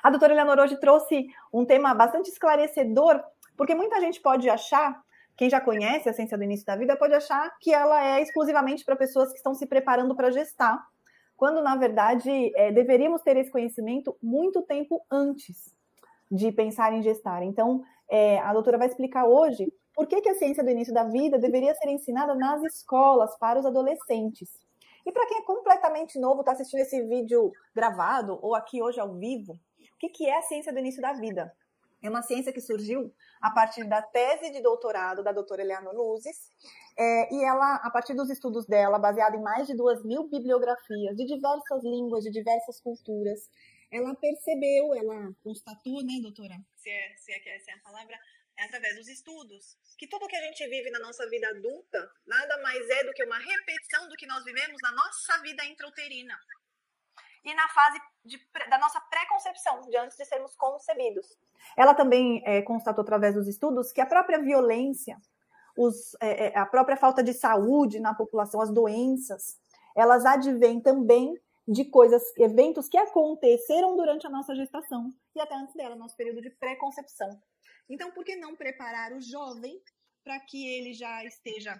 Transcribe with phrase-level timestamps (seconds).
[0.03, 3.19] A doutora Eleanor hoje trouxe um tema bastante esclarecedor,
[3.57, 5.01] porque muita gente pode achar,
[5.35, 8.85] quem já conhece a ciência do início da vida, pode achar que ela é exclusivamente
[8.85, 10.79] para pessoas que estão se preparando para gestar
[11.37, 15.73] quando na verdade é, deveríamos ter esse conhecimento muito tempo antes
[16.31, 17.43] de pensar em gestar.
[17.43, 21.03] Então, é, a doutora vai explicar hoje por que, que a ciência do início da
[21.03, 24.49] vida deveria ser ensinada nas escolas para os adolescentes.
[25.05, 29.13] E para quem é completamente novo, está assistindo esse vídeo gravado ou aqui hoje ao
[29.13, 31.53] vivo, o que, que é a ciência do início da vida?
[32.05, 33.11] É uma ciência que surgiu
[33.41, 36.51] a partir da tese de doutorado da doutora Eleanor Luzes,
[36.95, 41.15] é, e ela, a partir dos estudos dela, baseada em mais de duas mil bibliografias
[41.15, 43.49] de diversas línguas, de diversas culturas,
[43.91, 46.55] ela percebeu, ela constatou, né, doutora?
[46.77, 48.15] Se é, se é, essa é a palavra,
[48.57, 52.61] é através dos estudos, que tudo que a gente vive na nossa vida adulta nada
[52.61, 56.37] mais é do que uma repetição do que nós vivemos na nossa vida intrauterina
[57.45, 61.37] e na fase de, da nossa pré-concepção, de antes de sermos concebidos.
[61.77, 65.17] Ela também é, constatou através dos estudos que a própria violência,
[65.77, 69.59] os, é, é, a própria falta de saúde na população, as doenças,
[69.95, 75.75] elas advêm também de coisas, eventos que aconteceram durante a nossa gestação e até antes
[75.75, 77.39] dela, nosso período de pré-concepção.
[77.87, 79.79] Então, por que não preparar o jovem
[80.23, 81.79] para que ele já esteja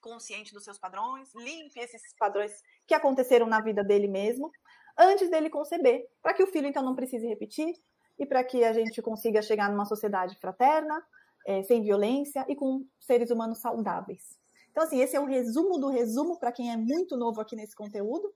[0.00, 2.52] consciente dos seus padrões, limpe esses padrões
[2.86, 4.50] que aconteceram na vida dele mesmo,
[4.98, 7.74] antes dele conceber, para que o filho então não precise repetir
[8.18, 11.02] e para que a gente consiga chegar numa sociedade fraterna,
[11.46, 14.38] é, sem violência e com seres humanos saudáveis.
[14.70, 17.74] Então, assim, esse é o resumo do resumo para quem é muito novo aqui nesse
[17.74, 18.32] conteúdo,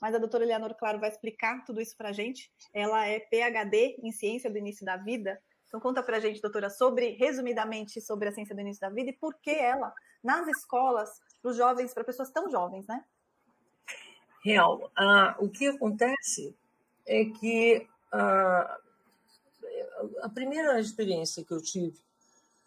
[0.00, 2.52] mas a doutora Eleanor, claro, vai explicar tudo isso para a gente.
[2.74, 5.40] Ela é PhD em Ciência do Início da Vida.
[5.66, 9.10] Então, conta para a gente, doutora, sobre, resumidamente, sobre a ciência do início da vida
[9.10, 11.10] e por que ela, nas escolas,
[11.40, 13.02] para os jovens, para pessoas tão jovens, né?
[14.46, 14.92] Real.
[14.96, 16.54] Ah, o que acontece
[17.04, 18.78] é que ah,
[20.22, 21.98] a primeira experiência que eu tive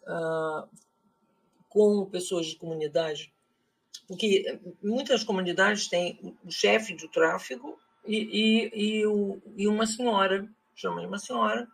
[0.06, 0.68] ah,
[1.70, 3.32] com pessoas de comunidade,
[4.06, 10.46] porque muitas comunidades têm o chefe do tráfego e, e, e, o, e uma senhora,
[10.74, 11.66] chama uma senhora,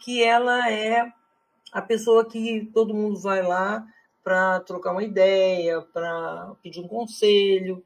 [0.00, 1.12] que ela é
[1.72, 3.84] a pessoa que todo mundo vai lá
[4.22, 7.84] para trocar uma ideia, para pedir um conselho,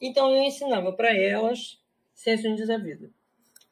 [0.00, 1.78] então eu ensinava para elas
[2.14, 3.10] ciências da vida.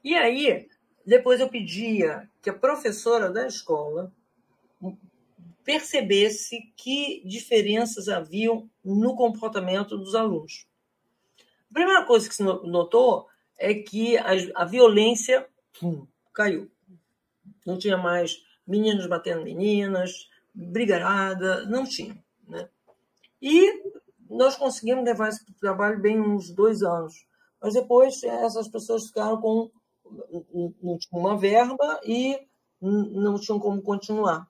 [0.02, 0.68] E aí,
[1.04, 4.12] depois eu pedia que a professora da escola
[5.64, 10.66] percebesse que diferenças haviam no comportamento dos alunos.
[11.70, 13.26] A primeira coisa que se notou
[13.58, 15.46] é que a, a violência
[15.82, 16.70] hum, caiu.
[17.66, 22.16] Não tinha mais meninos batendo meninas, brigarada, não tinha.
[22.46, 22.68] Né?
[23.42, 23.97] E
[24.30, 27.26] nós conseguimos levar esse trabalho bem uns dois anos.
[27.60, 29.70] Mas depois essas pessoas ficaram com
[31.12, 32.38] uma verba e
[32.80, 34.46] não tinham como continuar.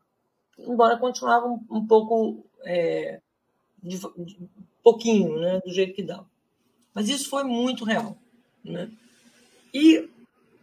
[0.59, 3.21] Embora continuavam um pouco, é,
[3.83, 4.39] de, de,
[4.83, 6.29] pouquinho, né, do jeito que dava.
[6.93, 8.17] Mas isso foi muito real.
[8.65, 8.91] Né?
[9.73, 10.09] E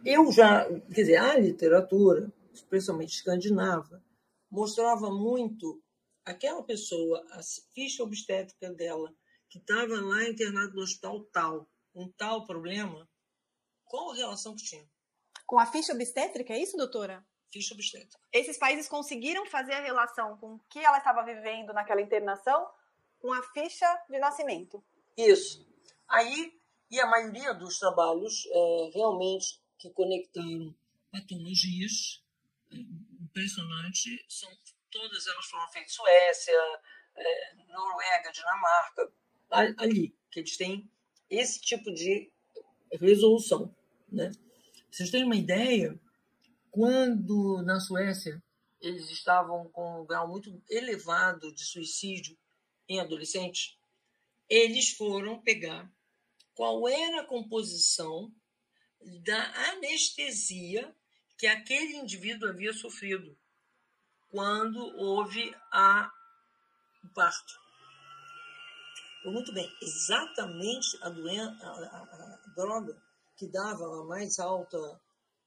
[0.04, 4.02] eu já, quer dizer, a literatura, especialmente escandinava,
[4.50, 5.80] mostrava muito
[6.26, 7.40] aquela pessoa, a
[7.72, 9.14] ficha obstétrica dela,
[9.48, 13.08] que estava lá internada no hospital tal, um tal problema,
[13.84, 14.86] qual a relação que tinha?
[15.46, 17.24] Com a ficha obstétrica, é isso, doutora?
[17.52, 18.18] Ficha obstétrica.
[18.32, 22.68] Esses países conseguiram fazer a relação com o que ela estava vivendo naquela internação
[23.20, 24.84] com a ficha de nascimento.
[25.16, 25.64] Isso.
[26.08, 26.52] Aí,
[26.90, 30.74] e a maioria dos trabalhos é, realmente que conectaram
[31.12, 32.24] patologias
[32.72, 32.76] é,
[33.22, 34.50] impressionante são
[34.96, 36.80] todas elas foram feitas Suécia,
[37.14, 39.12] é, Noruega, Dinamarca,
[39.50, 40.90] ali, que eles têm
[41.28, 42.32] esse tipo de
[42.92, 43.74] resolução.
[44.10, 44.32] Né?
[44.90, 45.98] Vocês têm uma ideia?
[46.70, 48.42] Quando na Suécia
[48.80, 52.36] eles estavam com um grau muito elevado de suicídio
[52.88, 53.78] em adolescentes,
[54.48, 55.90] eles foram pegar
[56.54, 58.32] qual era a composição
[59.22, 60.94] da anestesia
[61.36, 63.36] que aquele indivíduo havia sofrido
[64.36, 66.12] quando houve a,
[67.02, 67.58] o parto.
[69.24, 72.94] Muito bem, exatamente a, doença, a, a, a droga
[73.34, 75.00] que dava a mais alta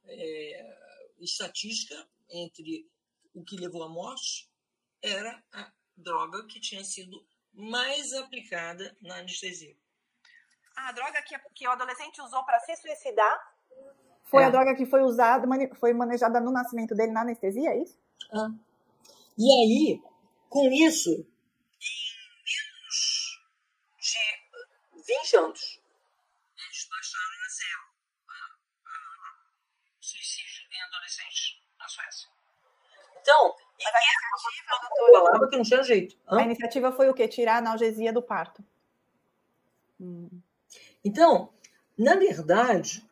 [0.07, 0.77] é,
[1.19, 2.89] estatística entre
[3.35, 4.49] o que levou à morte
[5.03, 9.77] era a droga que tinha sido mais aplicada na anestesia.
[10.75, 13.53] A droga que, que o adolescente usou para se suicidar
[14.23, 14.45] foi é.
[14.47, 17.99] a droga que foi usada, foi manejada no nascimento dele na anestesia, é isso?
[18.33, 18.49] Ah.
[19.39, 20.03] E aí,
[20.49, 21.25] com isso, em
[22.43, 23.39] menos
[24.01, 25.81] de 20 anos,
[26.57, 27.79] eles baixaram a zero
[29.97, 32.29] o suicídio em adolescentes na Suécia.
[33.21, 33.89] Então, a
[34.41, 36.17] iniciativa, doutora, falava que não tinha jeito.
[36.27, 36.39] Hã?
[36.39, 37.25] A iniciativa foi o quê?
[37.25, 38.61] Tirar a analgesia do parto.
[40.01, 40.41] Hum.
[41.01, 41.53] Então,
[41.97, 43.08] na verdade,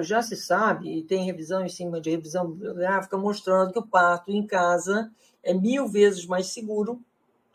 [0.00, 4.30] já se sabe, e tem revisão em cima de revisão bibliográfica, mostrando que o parto
[4.30, 5.10] em casa
[5.42, 7.00] é mil vezes mais seguro,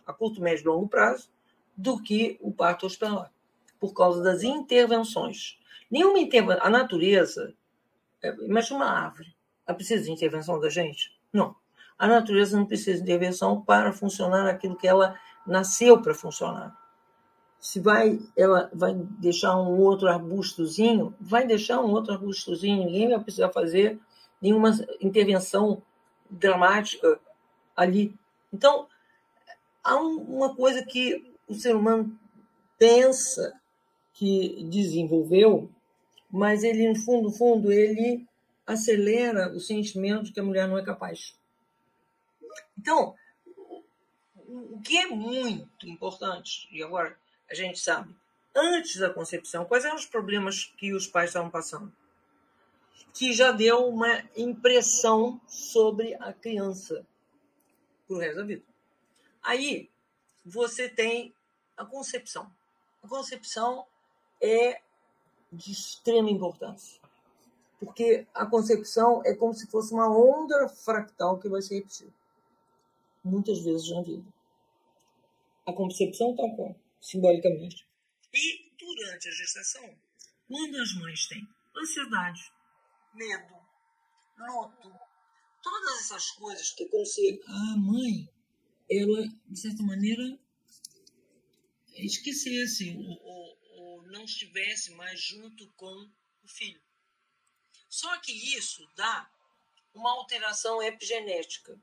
[0.06, 1.30] a curto, médio e longo prazo,
[1.76, 3.32] do que o parto hospitalar,
[3.80, 5.58] por causa das intervenções.
[5.90, 6.66] Nenhuma intervenção.
[6.66, 7.54] A natureza,
[8.22, 9.36] é, imagina uma árvore,
[9.66, 11.12] ela precisa de intervenção da gente?
[11.34, 11.56] Não.
[11.98, 16.81] A natureza não precisa de intervenção para funcionar aquilo que ela nasceu para funcionar
[17.62, 23.20] se vai, ela vai deixar um outro arbustozinho, vai deixar um outro arbustozinho, ninguém vai
[23.20, 24.00] precisar fazer
[24.42, 25.84] nenhuma intervenção
[26.28, 27.20] dramática
[27.76, 28.16] ali.
[28.52, 28.88] Então,
[29.84, 32.18] há uma coisa que o ser humano
[32.80, 33.54] pensa
[34.12, 35.70] que desenvolveu,
[36.32, 38.26] mas ele, no fundo, no fundo, ele
[38.66, 41.36] acelera o sentimento de que a mulher não é capaz.
[42.76, 43.14] Então,
[44.48, 47.16] o que é muito importante, e agora
[47.52, 48.16] a gente sabe,
[48.56, 51.92] antes da concepção, quais eram os problemas que os pais estavam passando.
[53.14, 57.06] Que já deu uma impressão sobre a criança
[58.08, 58.64] pro resto da vida.
[59.44, 59.90] Aí
[60.46, 61.34] você tem
[61.76, 62.50] a concepção.
[63.04, 63.86] A concepção
[64.42, 64.82] é
[65.52, 67.02] de extrema importância.
[67.82, 72.08] Porque a concepção é como se fosse uma onda fractal que vai se repetir.
[73.22, 74.26] Muitas vezes na vida.
[75.66, 76.76] A concepção está como?
[77.02, 77.88] Simbolicamente.
[78.34, 80.00] E durante a gestação,
[80.48, 82.52] quando as mães têm ansiedade,
[83.14, 83.56] medo,
[84.38, 84.94] luto,
[85.62, 88.30] todas essas coisas que é como se a mãe,
[88.90, 90.40] ela, de certa maneira,
[91.96, 96.10] esquecesse ou, ou, ou não estivesse mais junto com
[96.44, 96.82] o filho.
[97.90, 99.30] Só que isso dá
[99.94, 101.78] uma alteração epigenética.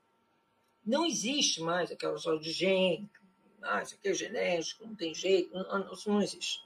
[0.84, 3.10] Não existe mais aquela história de gene,
[3.62, 6.60] ah, isso aqui é genético, não tem jeito, não, isso não existe.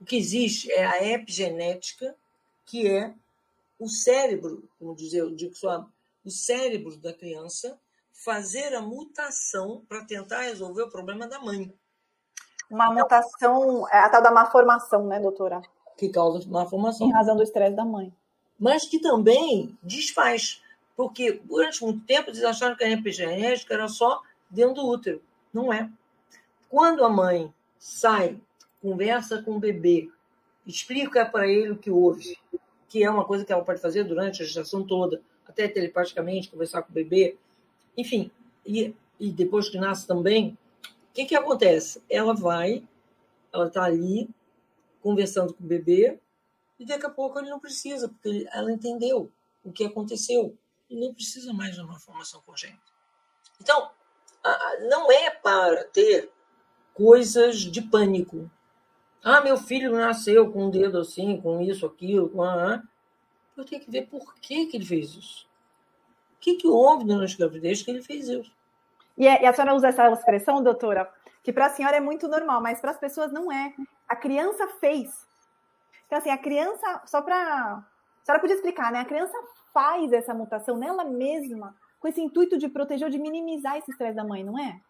[0.00, 2.14] O que existe é a epigenética,
[2.66, 3.14] que é
[3.78, 5.86] o cérebro, como dizer, eu digo só,
[6.24, 7.78] o cérebro da criança
[8.12, 11.72] fazer a mutação para tentar resolver o problema da mãe.
[12.70, 15.60] Uma então, mutação, é a tal da má formação, né, doutora?
[15.96, 17.06] Que causa má formação.
[17.06, 18.12] Em razão do estresse da mãe.
[18.58, 20.62] Mas que também desfaz.
[20.96, 25.20] Porque durante muito tempo eles acharam que a epigenética era só dentro do útero.
[25.52, 25.90] Não é.
[26.68, 28.40] Quando a mãe sai,
[28.80, 30.10] conversa com o bebê,
[30.66, 32.38] explica para ele o que houve,
[32.88, 36.82] que é uma coisa que ela pode fazer durante a gestação toda, até telepaticamente, conversar
[36.82, 37.36] com o bebê,
[37.96, 38.30] enfim,
[38.64, 40.56] e, e depois que nasce também,
[41.10, 42.02] o que, que acontece?
[42.10, 42.82] Ela vai,
[43.52, 44.28] ela está ali,
[45.00, 46.18] conversando com o bebê,
[46.78, 49.30] e daqui a pouco ele não precisa, porque ela entendeu
[49.64, 50.56] o que aconteceu.
[50.90, 52.82] E não precisa mais de uma formação congênita.
[53.60, 53.90] Então,
[54.88, 56.30] não é para ter
[56.94, 58.50] coisas de pânico.
[59.22, 62.82] Ah, meu filho nasceu com um dedo assim, com isso, aquilo, com a.
[63.56, 65.46] Eu tenho que ver por que, que ele fez isso.
[66.34, 68.52] O que, que houve durante a gravidez que ele fez isso?
[69.16, 71.10] E, é, e a senhora usa essa expressão, doutora,
[71.42, 73.74] que para a senhora é muito normal, mas para as pessoas não é.
[74.08, 75.26] A criança fez.
[76.06, 77.36] Então, assim, a criança, só para.
[77.36, 79.00] A senhora podia explicar, né?
[79.00, 79.36] A criança
[79.72, 84.14] faz essa mutação nela mesma, com esse intuito de proteger ou de minimizar esse estresse
[84.14, 84.80] da mãe, não é?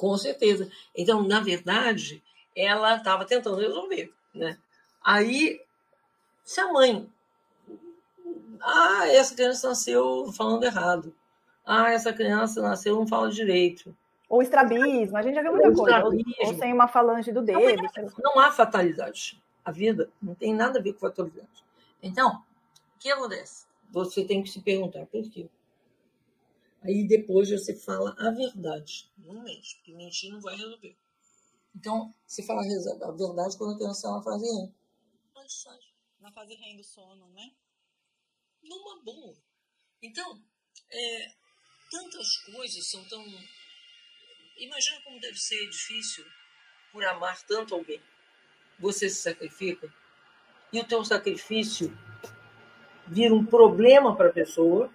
[0.00, 0.66] Com certeza.
[0.96, 2.22] Então, na verdade,
[2.56, 4.10] ela estava tentando resolver.
[4.34, 4.56] Né?
[5.04, 5.60] Aí,
[6.42, 7.06] se a mãe.
[8.62, 11.14] Ah, essa criança nasceu falando errado.
[11.66, 13.94] Ah, essa criança nasceu não fala direito.
[14.26, 16.02] Ou estrabismo, a gente já viu muita coisa.
[16.02, 16.14] Ou,
[16.46, 17.60] ou sem uma falange do dedo.
[17.60, 19.38] Não, não há fatalidade.
[19.62, 21.62] A vida não tem nada a ver com fatalidade.
[22.02, 23.66] Então, o que acontece?
[23.90, 25.46] Você tem que se perguntar por quê.
[26.82, 29.10] Aí depois você fala a verdade.
[29.18, 30.96] Não mente, porque mentir não vai resolver.
[31.74, 34.74] Então, você fala a verdade quando a criança está na fase REM.
[36.20, 37.52] Na fase REM do sono, né?
[38.62, 39.36] Numa boa.
[40.02, 40.42] Então,
[40.90, 41.32] é,
[41.90, 43.24] tantas coisas são tão.
[44.58, 46.24] Imagina como deve ser difícil
[46.92, 48.00] por amar tanto alguém.
[48.78, 49.92] Você se sacrifica
[50.72, 51.96] e o teu sacrifício
[53.06, 54.92] vira um problema para a pessoa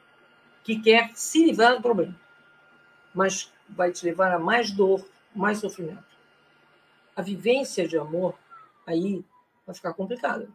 [0.65, 2.19] que quer se livrar do problema,
[3.13, 6.03] mas vai te levar a mais dor, mais sofrimento.
[7.15, 8.37] A vivência de amor
[8.85, 9.23] aí
[9.63, 10.49] vai ficar complicada.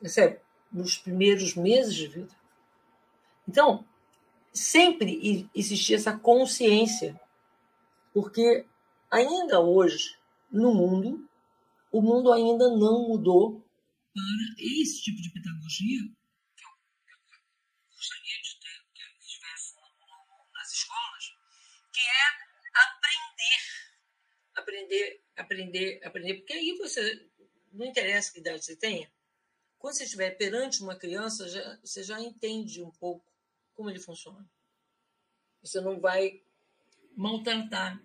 [0.00, 0.40] Percebe?
[0.72, 2.34] Nos primeiros meses de vida.
[3.46, 3.84] Então,
[4.50, 7.20] sempre existia essa consciência,
[8.14, 8.64] porque
[9.10, 10.16] ainda hoje,
[10.50, 11.28] no mundo,
[11.92, 13.62] o mundo ainda não mudou
[14.14, 16.10] para esse tipo de pedagogia
[24.64, 27.28] aprender, aprender, aprender, porque aí você,
[27.72, 29.10] não interessa que idade você tenha,
[29.78, 33.24] quando você estiver perante uma criança, já, você já entende um pouco
[33.74, 34.48] como ele funciona.
[35.62, 36.42] Você não vai
[37.14, 38.02] maltratar,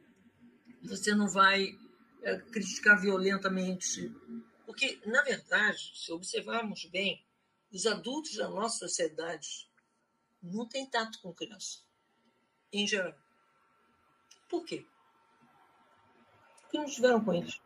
[0.84, 1.78] você não vai
[2.22, 4.14] é, criticar violentamente.
[4.66, 7.26] Porque, na verdade, se observarmos bem,
[7.72, 9.70] os adultos da nossa sociedade
[10.42, 11.80] não têm tato com criança,
[12.74, 13.18] em geral.
[14.50, 14.86] Por quê?
[16.70, 17.60] Porque não estiveram com eles.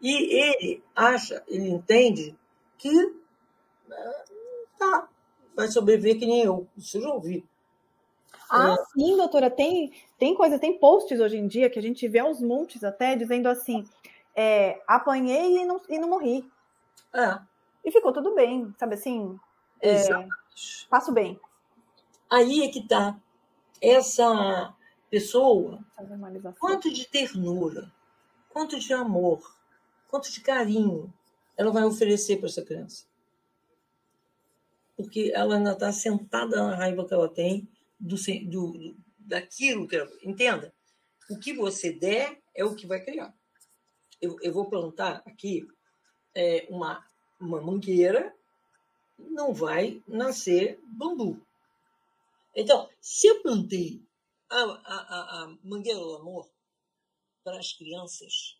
[0.00, 2.36] E ele acha, ele entende
[2.78, 3.16] que
[3.90, 4.24] é,
[4.78, 5.08] tá,
[5.54, 6.68] vai sobreviver que nem eu.
[6.76, 7.44] Isso eu já ouvi.
[8.48, 8.84] Ah, é.
[8.92, 12.40] sim, doutora, tem, tem coisa, tem posts hoje em dia que a gente vê aos
[12.40, 13.84] montes até dizendo assim:
[14.36, 16.48] é, apanhei e não, e não morri.
[17.12, 17.40] É.
[17.84, 19.36] E ficou tudo bem, sabe assim?
[19.80, 19.96] É,
[20.88, 21.40] passo bem.
[22.30, 23.16] Aí é que tá.
[23.80, 24.72] Essa
[25.12, 25.78] pessoa,
[26.58, 27.92] quanto de ternura,
[28.48, 29.56] quanto de amor,
[30.08, 31.12] quanto de carinho
[31.56, 33.04] ela vai oferecer para essa criança
[34.96, 40.10] porque ela ainda está sentada na raiva que ela tem do, do, daquilo que ela.
[40.22, 40.72] Entenda?
[41.30, 43.34] O que você der é o que vai criar.
[44.20, 45.66] Eu, eu vou plantar aqui
[46.34, 47.04] é, uma,
[47.40, 48.34] uma mangueira,
[49.18, 51.40] não vai nascer bambu.
[52.54, 54.00] Então, se eu plantei
[54.52, 56.48] a, a, a mangueira do amor
[57.42, 58.58] para as crianças,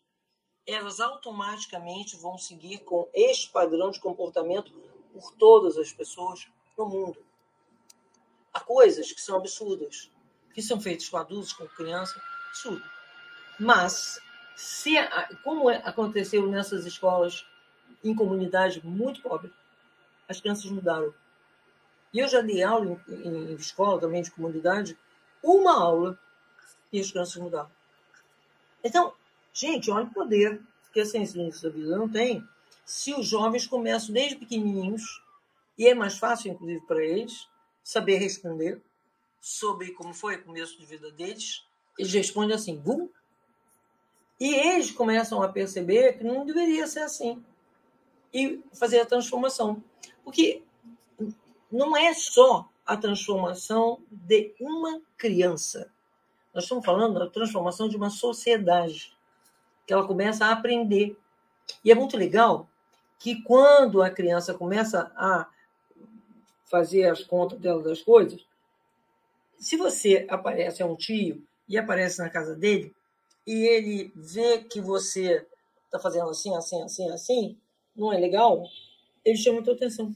[0.65, 4.73] elas automaticamente vão seguir com este padrão de comportamento
[5.13, 6.47] por todas as pessoas
[6.77, 7.23] no mundo.
[8.53, 10.09] Há coisas que são absurdas,
[10.53, 12.83] que são feitas com adultos, com crianças, absurdo.
[13.59, 14.19] Mas,
[14.55, 14.95] se,
[15.43, 17.45] como é, aconteceu nessas escolas
[18.03, 19.53] em comunidade muito pobre,
[20.27, 21.13] as crianças mudaram.
[22.13, 24.97] E eu já dei aula em, em escola também de comunidade,
[25.43, 26.19] uma aula,
[26.91, 27.69] e as crianças mudaram.
[28.83, 29.13] Então,
[29.53, 30.61] gente, olha o poder
[30.93, 32.47] que a ciência da vida não tem
[32.85, 35.21] se os jovens começam desde pequenininhos,
[35.77, 37.47] e é mais fácil, inclusive, para eles,
[37.83, 38.81] saber responder
[39.39, 41.65] sobre como foi o começo de vida deles,
[41.97, 43.09] eles respondem assim, bum,
[44.39, 47.43] e eles começam a perceber que não deveria ser assim
[48.33, 49.81] e fazer a transformação.
[50.23, 50.61] Porque
[51.71, 55.91] não é só a transformação de uma criança.
[56.53, 59.15] Nós estamos falando da transformação de uma sociedade,
[59.87, 61.17] que ela começa a aprender.
[61.83, 62.67] E é muito legal
[63.19, 65.47] que quando a criança começa a
[66.65, 68.45] fazer as contas dela das coisas,
[69.57, 72.93] se você aparece a um tio e aparece na casa dele
[73.47, 75.45] e ele vê que você
[75.85, 77.57] está fazendo assim, assim, assim, assim,
[77.95, 78.63] não é legal,
[79.23, 80.13] ele chama a tua atenção.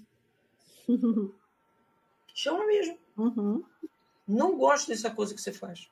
[2.38, 3.00] chama mesmo.
[3.18, 3.66] Uhum.
[4.28, 5.90] Não gosto dessa coisa que você faz.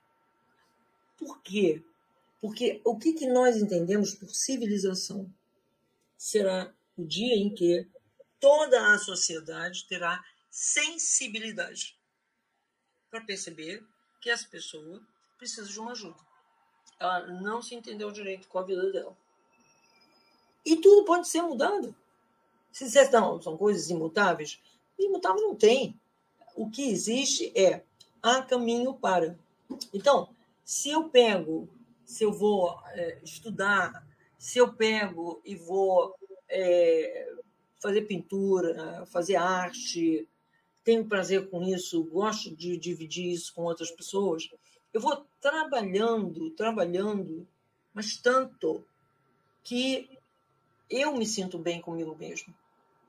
[1.18, 1.82] Por quê?
[2.40, 5.28] Porque o que, que nós entendemos por civilização
[6.16, 7.88] será o dia em que
[8.40, 11.98] toda a sociedade terá sensibilidade
[13.10, 13.84] para perceber
[14.22, 15.02] que essa pessoa
[15.40, 16.20] precisa de uma ajuda.
[17.00, 19.18] Ela não se entendeu direito com a vida dela.
[20.64, 21.96] E tudo pode ser mudado.
[22.72, 24.60] Se você não, são coisas imutáveis,
[25.00, 26.00] imutável não tem.
[26.56, 27.84] O que existe é
[28.22, 29.38] há caminho para.
[29.94, 30.30] Então,
[30.64, 31.70] se eu pego,
[32.06, 34.06] se eu vou é, estudar,
[34.38, 36.16] se eu pego e vou
[36.50, 37.34] é,
[37.82, 40.28] fazer pintura, fazer arte,
[40.84, 44.50] tenho prazer com isso, gosto de dividir isso com outras pessoas.
[44.94, 47.48] Eu vou trabalhando, trabalhando,
[47.94, 48.86] mas tanto
[49.64, 50.10] que
[50.90, 52.54] eu me sinto bem comigo mesmo.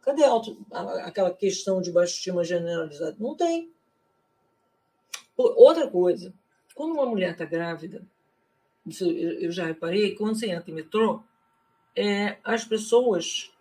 [0.07, 0.65] Cadê auto,
[1.03, 3.17] aquela questão de baixa estima generalizada?
[3.19, 3.75] Não tem.
[5.37, 6.33] Outra coisa,
[6.77, 8.07] quando uma mulher está grávida,
[9.01, 11.25] eu já reparei, quando você entra em metrô,
[11.97, 13.53] é, as pessoas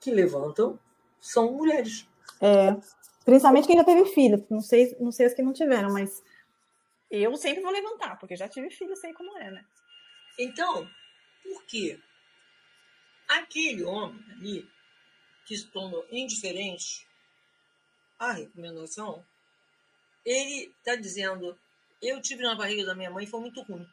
[0.00, 0.78] que levantam
[1.20, 2.08] são mulheres.
[2.40, 2.74] É.
[3.26, 4.46] Principalmente quem já teve filho.
[4.48, 6.24] Não sei, não sei os que não tiveram, mas
[7.10, 9.64] eu sempre vou levantar, porque já tive filho, sei como é, né?
[10.38, 10.88] Então,
[11.42, 12.00] por quê?
[13.28, 14.75] Aquele homem ali
[15.46, 17.06] que se tornou indiferente
[18.18, 19.24] à recomendação,
[20.24, 21.58] ele está dizendo:
[22.02, 23.86] eu tive na barriga da minha mãe e foi muito ruim.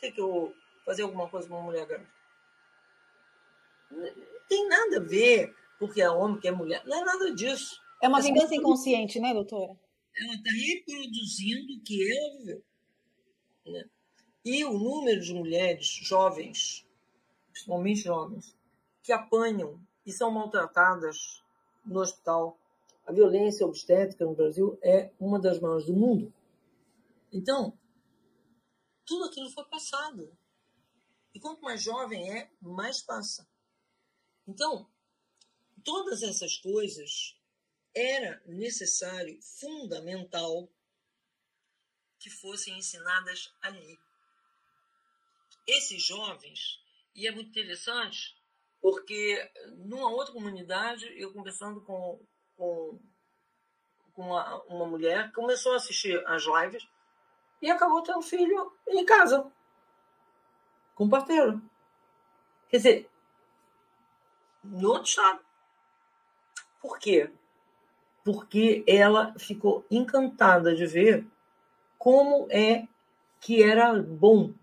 [0.00, 2.08] Sei que eu vou fazer alguma coisa com uma mulher grande.
[3.90, 6.82] Não tem nada a ver porque é homem, que é mulher.
[6.86, 7.80] Não é nada disso.
[8.02, 9.78] É uma vingança inconsciente, né, doutora?
[10.16, 12.64] Ela está reproduzindo o que ela viveu.
[13.66, 13.84] Né?
[14.44, 16.86] E o número de mulheres jovens,
[17.52, 18.55] principalmente jovens,
[19.06, 21.40] que apanham e são maltratadas
[21.84, 22.58] no hospital.
[23.06, 26.34] A violência obstétrica no Brasil é uma das maiores do mundo.
[27.32, 27.78] Então,
[29.06, 30.36] tudo aquilo foi passado.
[31.32, 33.48] E quanto mais jovem é, mais passa.
[34.44, 34.90] Então,
[35.84, 37.38] todas essas coisas
[37.94, 40.68] era necessário, fundamental,
[42.18, 44.00] que fossem ensinadas ali.
[45.64, 46.80] Esses jovens,
[47.14, 48.35] e é muito interessante,
[48.86, 52.20] porque numa outra comunidade, eu conversando com,
[52.56, 52.96] com,
[54.12, 56.88] com uma, uma mulher, começou a assistir as lives
[57.60, 59.50] e acabou tendo filho em casa,
[60.94, 61.60] com parteiro.
[62.68, 63.10] Quer dizer,
[64.62, 65.40] no outro estado.
[66.80, 67.28] Por quê?
[68.24, 71.26] Porque ela ficou encantada de ver
[71.98, 72.86] como é
[73.40, 74.54] que era bom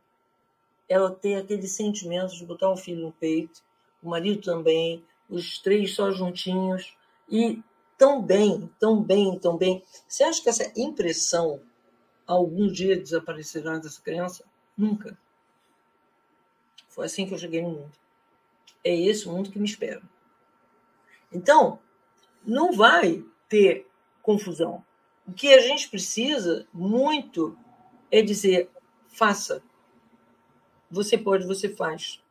[0.87, 3.61] ela ter aquele sentimento de botar um filho no peito,
[4.03, 6.95] o marido também, os três só juntinhos,
[7.29, 7.62] e
[7.98, 9.83] tão bem, tão bem, tão bem.
[10.07, 11.62] Você acha que essa impressão
[12.27, 14.43] algum dia desaparecerá dessa criança?
[14.77, 15.17] Nunca.
[16.89, 17.91] Foi assim que eu cheguei no mundo.
[18.83, 20.01] É esse o mundo que me espera.
[21.31, 21.79] Então,
[22.45, 23.88] não vai ter
[24.22, 24.84] confusão.
[25.25, 27.58] O que a gente precisa muito
[28.12, 28.69] é dizer:
[29.08, 29.63] faça.
[30.91, 32.22] Você pode, você faz.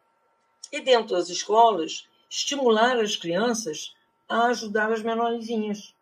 [0.72, 3.94] E dentro das escolas, estimular as crianças
[4.28, 5.94] a ajudar as menorzinhas.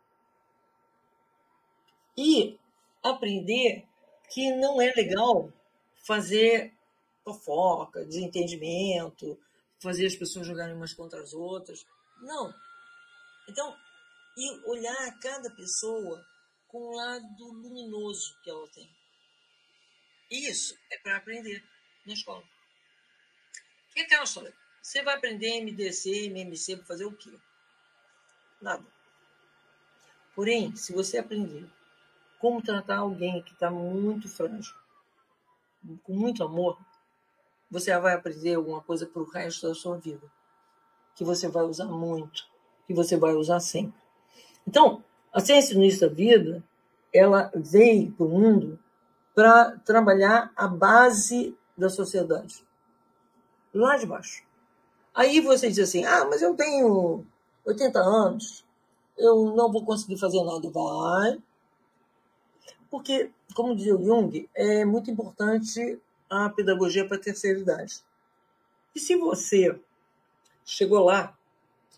[2.17, 2.57] E
[3.03, 3.85] aprender
[4.33, 5.53] que não é legal
[6.07, 6.73] fazer
[7.25, 9.39] fofoca, desentendimento,
[9.81, 11.85] fazer as pessoas jogarem umas contra as outras.
[12.21, 12.55] Não.
[13.49, 13.77] Então,
[14.37, 16.25] e olhar cada pessoa
[16.69, 18.89] com o lado luminoso que ela tem.
[20.31, 21.65] Isso é para aprender
[22.07, 22.45] na escola.
[24.01, 24.55] Que é aquela história?
[24.81, 27.31] Você vai aprender MDC, MMC para fazer o quê?
[28.59, 28.83] Nada.
[30.35, 31.67] Porém, se você aprender
[32.39, 34.75] como tratar alguém que está muito frágil,
[36.03, 36.79] com muito amor,
[37.71, 40.27] você vai aprender alguma coisa para o resto da sua vida,
[41.15, 42.49] que você vai usar muito,
[42.87, 44.01] que você vai usar sempre.
[44.67, 46.65] Então, a ciência no início da vida,
[47.13, 48.79] ela veio para o mundo
[49.35, 52.65] para trabalhar a base da sociedade,
[53.73, 54.43] lá de baixo.
[55.15, 57.25] Aí você diz assim: ah, mas eu tenho
[57.65, 58.65] 80 anos,
[59.17, 60.69] eu não vou conseguir fazer nada.
[60.71, 61.39] Vai.
[62.91, 68.03] Porque, como dizia o Jung, é muito importante a pedagogia para a terceira idade.
[68.95, 69.79] E se você
[70.65, 71.37] chegou lá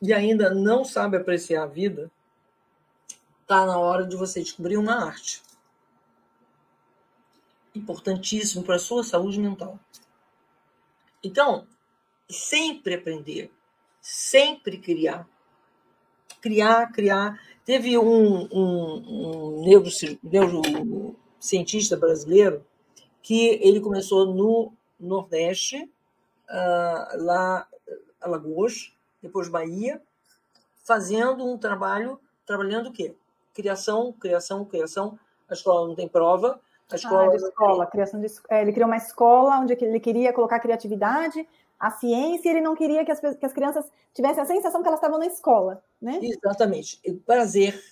[0.01, 2.11] e ainda não sabe apreciar a vida,
[3.41, 5.43] está na hora de você descobrir uma arte.
[7.75, 9.79] Importantíssimo para a sua saúde mental.
[11.23, 11.67] Então,
[12.29, 13.53] sempre aprender,
[14.01, 15.29] sempre criar.
[16.41, 17.41] Criar, criar.
[17.65, 19.63] Teve um, um, um
[20.23, 22.67] neurocientista brasileiro
[23.23, 25.85] que ele começou no Nordeste,
[26.51, 27.69] uh, lá
[28.21, 30.03] Alagoas, depois Bahia,
[30.85, 33.15] fazendo um trabalho, trabalhando o quê?
[33.55, 35.19] Criação, criação, criação.
[35.49, 36.61] A escola não tem prova.
[36.93, 40.61] A escola, ah, escola, criação de, é, ele criou uma escola onde ele queria colocar
[40.61, 41.47] criatividade,
[41.79, 44.89] a ciência, e ele não queria que as, que as crianças tivessem a sensação que
[44.89, 46.21] elas estavam na escola, né?
[46.23, 47.01] Exatamente.
[47.27, 47.83] Prazer,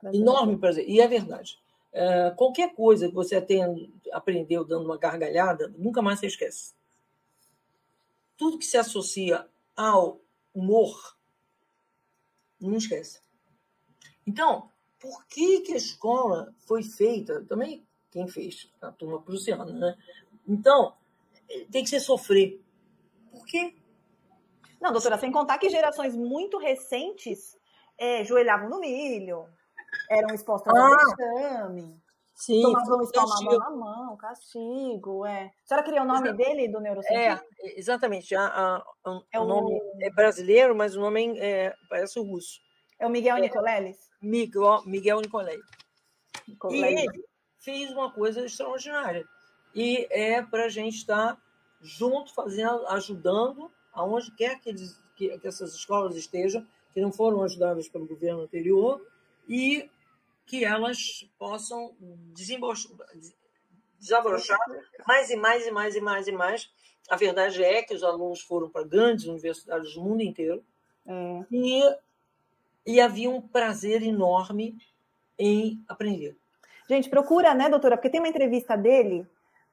[0.00, 0.20] prazer.
[0.20, 0.84] enorme prazer.
[0.88, 1.60] E é verdade.
[1.92, 3.72] Uh, qualquer coisa que você tenha,
[4.12, 6.74] aprendeu dando uma gargalhada, nunca mais você esquece.
[8.36, 10.20] Tudo que se associa ao
[10.54, 11.16] humor,
[12.60, 13.20] não esquece.
[14.26, 17.44] Então, por que, que a escola foi feita?
[17.44, 17.86] Também
[18.16, 18.72] quem fez?
[18.80, 19.94] A turma prussiana, né?
[20.48, 20.94] Então,
[21.70, 22.58] tem que ser sofrer.
[23.30, 23.74] Por quê?
[24.80, 27.58] Não, doutora, sem contar que gerações muito recentes
[27.98, 29.46] é, joelhavam no milho,
[30.08, 32.00] eram expostas ah, ao vexame.
[32.34, 35.52] Sim, tomavam espalmavam na mão, castigo, é.
[35.64, 36.36] A senhora queria o nome Exato.
[36.36, 37.46] dele, do neurocientista?
[37.60, 38.34] É, exatamente.
[38.34, 42.60] A, a, a, é o nome é brasileiro, mas o nome é, parece o russo.
[42.98, 43.98] É o Miguel é, Nicoleles?
[44.22, 45.64] Miguel, Miguel Nicoleles.
[46.70, 47.06] E ele
[47.66, 49.28] fez uma coisa extraordinária.
[49.74, 51.36] E é para a gente estar
[51.82, 57.42] junto, fazendo, ajudando, aonde quer que, eles, que, que essas escolas estejam, que não foram
[57.42, 59.04] ajudadas pelo governo anterior,
[59.48, 59.90] e
[60.46, 61.92] que elas possam
[63.98, 64.60] desabrochar
[65.06, 66.70] mais e mais e mais e mais e mais.
[67.10, 70.64] A verdade é que os alunos foram para grandes universidades do mundo inteiro
[71.04, 71.44] é.
[71.50, 71.82] e,
[72.86, 74.78] e havia um prazer enorme
[75.36, 76.36] em aprender.
[76.88, 77.96] Gente, procura, né, doutora?
[77.96, 79.26] Porque tem uma entrevista dele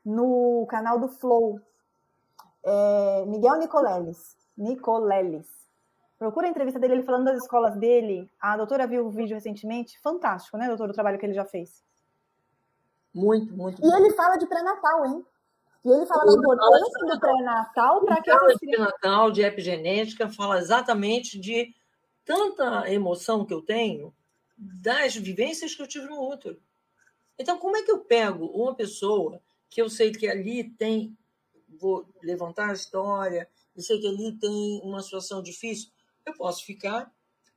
[0.04, 1.60] no canal do Flow.
[2.64, 4.36] É, Miguel Nicoleles.
[4.58, 5.48] Nicoleles.
[6.18, 8.30] Procura a entrevista dele, ele falando das escolas dele.
[8.40, 10.00] A doutora viu o vídeo recentemente.
[10.00, 11.84] Fantástico, né, doutora, o trabalho que ele já fez.
[13.14, 13.84] Muito, muito.
[13.84, 15.26] E ele fala de pré-natal, hein?
[15.86, 20.58] E ele fala da importância do pré-natal para que fala de pré-natal, de epigenética, fala
[20.58, 21.76] exatamente de
[22.26, 24.14] tanta emoção que eu tenho
[24.58, 26.58] das vivências que eu tive no útero.
[27.38, 31.18] Então, como é que eu pego uma pessoa que eu sei que ali tem,
[31.80, 35.90] vou levantar a história, e sei que ali tem uma situação difícil,
[36.26, 37.12] eu posso ficar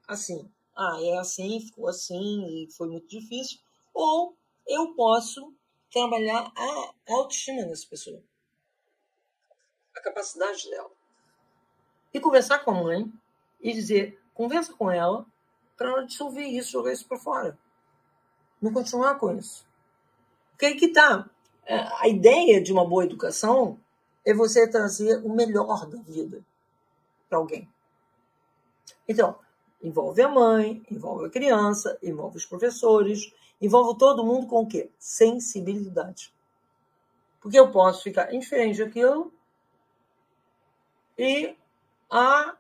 [0.09, 3.61] assim, ah, é assim, ficou assim e foi muito difícil,
[3.93, 4.35] ou
[4.67, 5.53] eu posso
[5.93, 8.23] trabalhar a autoestima dessa pessoa,
[9.95, 10.91] a capacidade dela.
[12.13, 13.13] E conversar com a mãe
[13.61, 15.27] e dizer, conversa com ela
[15.77, 17.59] para ela dissolver isso, jogar isso para fora.
[18.61, 19.66] Não continuar com isso.
[20.57, 21.29] Porque aí que tá.
[21.67, 23.79] É, a ideia de uma boa educação
[24.25, 26.43] é você trazer o melhor da vida
[27.29, 27.69] para alguém.
[29.07, 29.39] Então,
[29.83, 34.91] envolve a mãe, envolve a criança, envolve os professores, envolve todo mundo com o quê?
[34.99, 36.33] Sensibilidade.
[37.41, 39.33] Porque eu posso ficar indiferente daquilo
[41.19, 41.55] e
[42.11, 42.57] a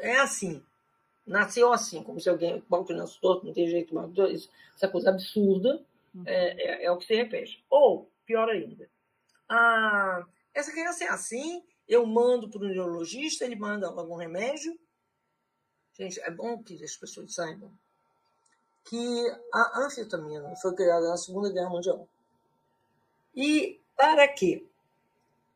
[0.00, 0.62] é assim
[1.26, 5.10] nasceu assim, como se alguém, que nasceu torto, não tem jeito, mas isso, essa coisa
[5.10, 5.82] absurda.
[6.24, 7.64] É, é, é, o que se repete.
[7.68, 8.88] Ou, pior ainda,
[9.48, 10.24] ah,
[10.54, 14.78] essa criança é assim, eu mando para o neurologista, ele manda algum remédio.
[15.92, 17.72] Gente, é bom que as pessoas saibam
[18.86, 22.08] que a anfetamina foi criada na Segunda Guerra Mundial.
[23.34, 24.64] E para quê?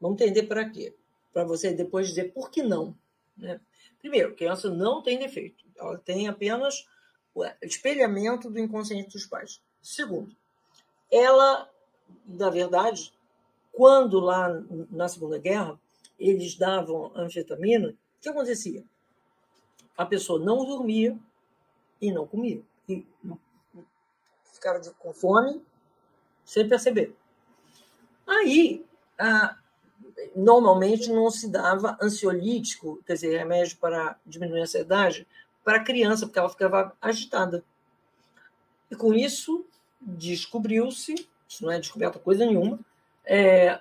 [0.00, 0.94] Vamos entender para quê?
[1.32, 2.96] Para você depois dizer por que não.
[3.36, 3.60] Né?
[4.00, 5.64] Primeiro, criança não tem defeito.
[5.76, 6.86] Ela tem apenas
[7.34, 9.62] o espelhamento do inconsciente dos pais.
[9.80, 10.34] Segundo,
[11.10, 11.68] ela,
[12.26, 13.12] na verdade,
[13.72, 14.48] quando lá
[14.90, 15.78] na Segunda Guerra
[16.18, 18.84] eles davam anfetamina, o que acontecia?
[19.96, 21.18] A pessoa não dormia
[22.00, 22.62] e não comia.
[22.88, 23.06] E
[24.52, 25.62] ficava com fome
[26.44, 27.14] sem perceber.
[28.26, 28.84] Aí,
[29.18, 29.56] a,
[30.34, 35.26] normalmente não se dava ansiolítico, quer dizer, remédio para diminuir a ansiedade,
[35.64, 37.64] para a criança, porque ela ficava agitada.
[38.90, 39.59] E com isso,
[40.00, 42.78] descobriu-se, isso não é descoberta coisa nenhuma,
[43.24, 43.80] é,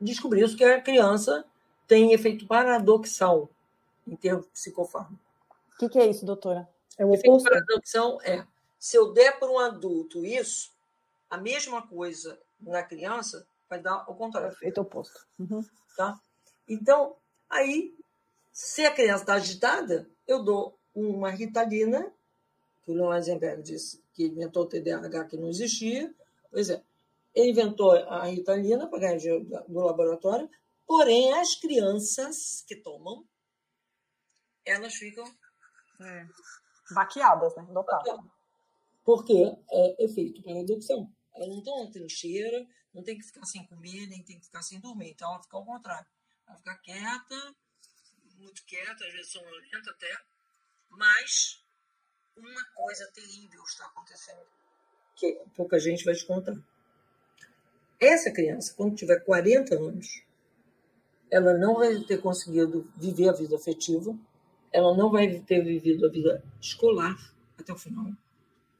[0.00, 1.44] descobriu-se que a criança
[1.86, 3.48] tem efeito paradoxal
[4.06, 5.18] em termos psicofármaco.
[5.74, 6.68] O que, que, é isso, doutora?
[6.96, 8.46] É o efeito paradoxal é,
[8.78, 10.70] se eu der para um adulto isso,
[11.30, 14.50] a mesma coisa na criança, vai dar o contrário.
[14.50, 15.26] Efeito oposto.
[15.38, 15.64] Uhum.
[15.96, 16.20] Tá?
[16.68, 17.16] Então,
[17.48, 17.94] aí,
[18.52, 22.12] se a criança está agitada, eu dou uma ritalina,
[22.84, 26.14] que o Leon Eisenberg disse que inventou o TDAH que não existia.
[26.50, 26.82] Pois é,
[27.34, 30.48] ele inventou a ritalina para ganhar dinheiro do laboratório,
[30.86, 33.26] porém, as crianças que tomam,
[34.64, 35.24] elas ficam...
[36.00, 36.26] É.
[36.92, 37.66] Baqueadas, né?
[37.70, 38.20] Dopadas.
[39.04, 41.08] Porque é efeito paradoxal.
[41.34, 44.62] Elas não estão na trincheira, não tem que ficar sem comer, nem tem que ficar
[44.62, 45.10] sem dormir.
[45.10, 46.06] Então ela fica ao contrário.
[46.46, 47.54] Ela fica quieta,
[48.36, 50.16] muito quieta, às vezes sonolenta até,
[50.90, 51.63] mas
[52.36, 54.46] uma coisa terrível está acontecendo,
[55.14, 56.56] que pouca gente vai te contar.
[58.00, 60.22] Essa criança, quando tiver 40 anos,
[61.30, 64.16] ela não vai ter conseguido viver a vida afetiva,
[64.72, 67.16] ela não vai ter vivido a vida escolar
[67.58, 68.12] até o final,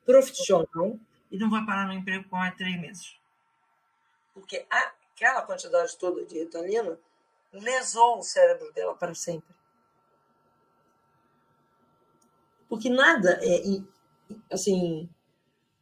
[0.05, 0.99] profissional,
[1.31, 3.19] e não vai parar no emprego por mais três meses.
[4.33, 6.99] Porque aquela quantidade toda de ritalina
[7.53, 9.55] lesou o cérebro dela para sempre.
[12.75, 13.63] Porque nada é,
[14.51, 15.09] assim,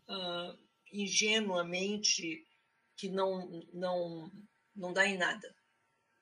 [0.07, 0.59] uh,
[0.92, 2.46] ingenuamente
[2.94, 4.31] que não, não,
[4.76, 5.57] não dá em nada.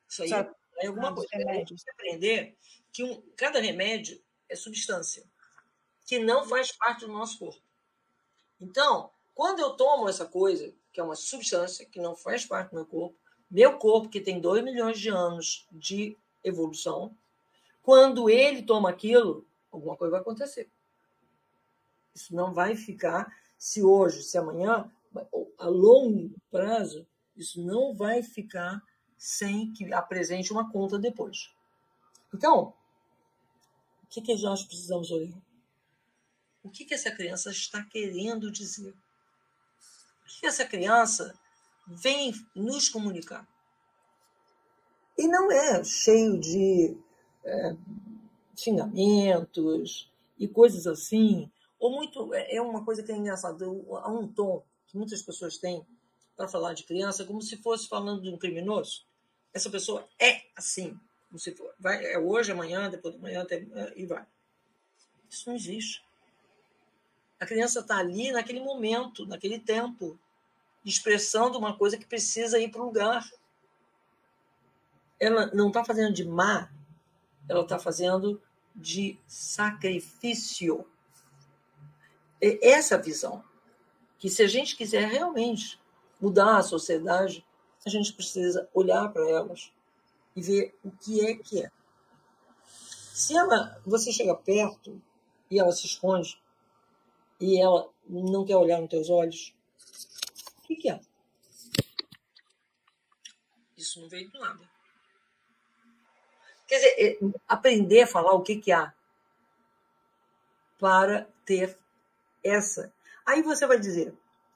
[0.09, 0.31] Isso aí
[0.79, 1.29] é alguma coisa.
[1.35, 2.57] A gente aprender
[2.93, 5.29] que um, cada remédio é substância
[6.07, 7.61] que não faz parte do nosso corpo.
[8.61, 12.77] Então, quando eu tomo essa coisa, que é uma substância que não faz parte do
[12.77, 13.19] meu corpo,
[13.51, 17.17] meu corpo, que tem 2 milhões de anos de evolução,
[17.83, 20.71] quando ele toma aquilo, alguma coisa vai acontecer.
[22.15, 24.91] Isso não vai ficar, se hoje, se amanhã,
[25.59, 27.07] a longo prazo,
[27.37, 28.83] isso não vai ficar
[29.17, 31.51] sem que apresente uma conta depois.
[32.33, 32.75] Então,
[34.03, 35.39] o que, que nós precisamos olhar?
[36.63, 38.95] O que, que essa criança está querendo dizer?
[40.23, 41.39] O que, que essa criança
[41.87, 43.47] vem nos comunicar?
[45.17, 46.97] E não é cheio de
[47.45, 47.77] é,
[48.63, 52.33] xingamentos e coisas assim, ou muito.
[52.35, 55.87] É, é uma coisa que é engraçada, há um tom que muitas pessoas têm
[56.37, 59.05] para falar de criança, como se fosse falando de um criminoso.
[59.53, 63.67] Essa pessoa é assim, como se for, vai, é hoje, amanhã, depois de amanhã, até,
[63.97, 64.25] e vai.
[65.29, 66.03] Isso não existe.
[67.39, 70.19] A criança está ali naquele momento, naquele tempo,
[70.85, 73.29] expressando uma coisa que precisa ir para o lugar
[75.21, 76.71] ela não está fazendo de má,
[77.47, 78.41] ela está fazendo
[78.75, 80.87] de sacrifício.
[82.41, 83.45] Essa visão.
[84.19, 85.81] Que se a gente quiser realmente
[86.21, 87.45] mudar a sociedade,
[87.85, 89.73] a gente precisa olhar para elas
[90.37, 91.71] e ver o que é que é.
[93.15, 95.01] Se ela, você chega perto
[95.51, 96.41] e ela se esconde
[97.41, 99.55] e ela não quer olhar nos teus olhos,
[100.59, 101.01] o que, que é?
[103.77, 104.69] Isso não veio do nada.
[106.71, 108.95] Quer dizer, é, aprender a falar o que, que há
[110.79, 111.77] para ter
[112.45, 112.93] essa.
[113.27, 114.15] Aí você vai dizer,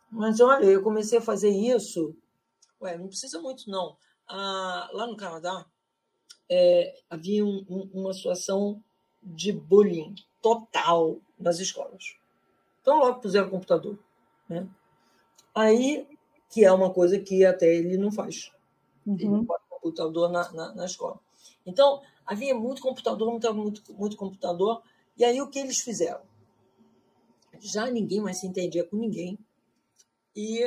[0.09, 2.15] mas olha, eu comecei a fazer isso.
[2.81, 3.97] Ué, não precisa muito, não.
[4.29, 5.67] Ah, lá no Canadá,
[6.49, 8.81] é, havia um, um, uma situação
[9.21, 12.15] de bullying total nas escolas.
[12.81, 13.99] Então, logo puseram computador.
[14.49, 14.69] Né?
[15.53, 16.07] Aí,
[16.49, 18.53] que é uma coisa que até ele não faz.
[19.05, 19.17] Uhum.
[19.17, 21.19] Ele não bota computador na, na, na escola.
[21.67, 24.83] Então, havia muito computador, muito, muito, muito computador.
[25.17, 26.23] E aí, o que eles fizeram?
[27.61, 29.39] Já ninguém mais se entendia com ninguém.
[30.35, 30.65] E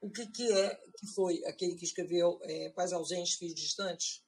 [0.00, 4.22] o que, que é que foi aquele que escreveu é, Pais ausentes, filhos distantes?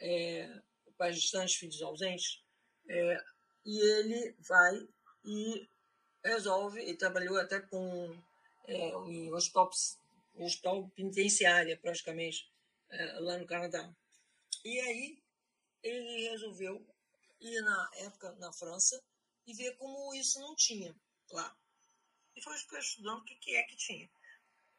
[0.00, 0.48] É,
[0.96, 2.42] pais distantes, filhos ausentes.
[2.88, 3.24] É,
[3.64, 4.88] e ele vai
[5.24, 5.68] e
[6.24, 8.16] resolve, ele trabalhou até com
[8.66, 9.70] é, em hospital,
[10.36, 12.48] hospital penitenciária, praticamente,
[12.90, 13.92] é, lá no Canadá.
[14.64, 15.18] E aí
[15.82, 16.84] ele resolveu
[17.40, 19.02] ir na época na França
[19.46, 20.94] e ver como isso não tinha
[21.32, 21.54] lá.
[22.36, 24.08] E foi estudando o que é que tinha.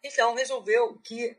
[0.02, 1.38] Então resolveu que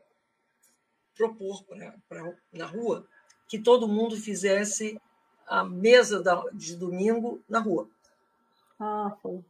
[1.15, 3.07] propor pra, pra, na rua
[3.47, 4.99] que todo mundo fizesse
[5.47, 7.89] a mesa da, de domingo na rua.
[8.79, 9.43] Ah, foi.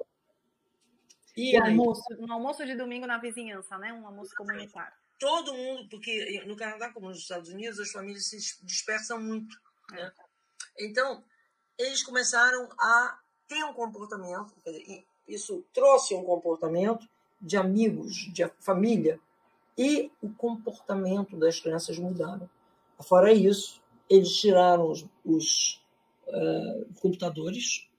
[1.36, 3.92] E um almoço, um almoço de domingo na vizinhança, né?
[3.92, 8.38] Um almoço comunitário todo mundo, porque no Canadá, como nos Estados Unidos, as famílias se
[8.66, 9.60] dispersam muito.
[9.92, 10.12] Né?
[10.80, 11.24] Então,
[11.78, 14.54] eles começaram a ter um comportamento,
[15.28, 17.08] isso trouxe um comportamento
[17.40, 19.20] de amigos, de família,
[19.78, 22.50] e o comportamento das crianças mudaram.
[23.02, 25.84] Fora isso, eles tiraram os, os
[26.28, 27.90] uh, computadores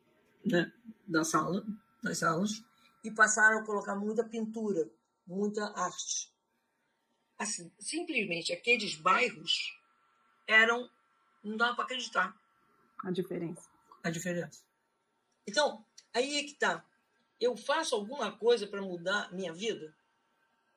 [0.45, 0.73] né,
[1.07, 1.63] da sala,
[2.03, 2.65] das salas
[3.05, 4.89] e passaram a colocar muita pintura,
[5.27, 6.35] muita arte
[7.39, 9.79] assim, simplesmente aqueles bairros
[10.47, 10.89] eram.
[11.43, 12.37] Não dava para acreditar.
[13.05, 13.69] A diferença.
[14.03, 14.63] A diferença.
[15.47, 16.85] Então, aí é que está.
[17.41, 19.95] Eu faço alguma coisa para mudar minha vida?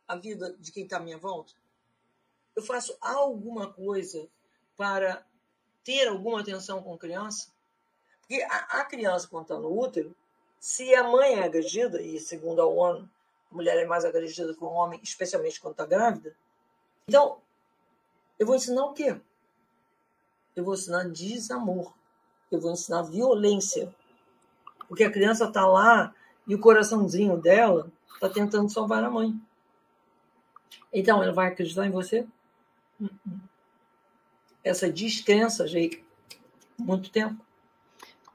[0.08, 1.54] A vida de quem está à minha volta?
[2.56, 4.28] Eu faço alguma coisa
[4.76, 5.26] para
[5.84, 7.52] ter alguma atenção com criança?
[8.22, 10.15] Porque a, a criança, quando está no útero,
[10.60, 13.10] se a mãe é agredida, e segundo a ONU,
[13.52, 16.36] a mulher é mais agredida que o homem, especialmente quando está grávida,
[17.10, 17.39] então,
[18.38, 19.19] eu vou ensinar o quê?
[20.56, 21.91] Eu vou ensinar desamor.
[22.52, 23.91] Eu vou ensinar violência.
[24.88, 26.13] Porque a criança está lá
[26.48, 29.34] e o coraçãozinho dela está tentando salvar a mãe.
[30.93, 32.28] Então, ela vai acreditar em você?
[34.63, 35.80] Essa descrença já
[36.78, 37.43] muito tempo.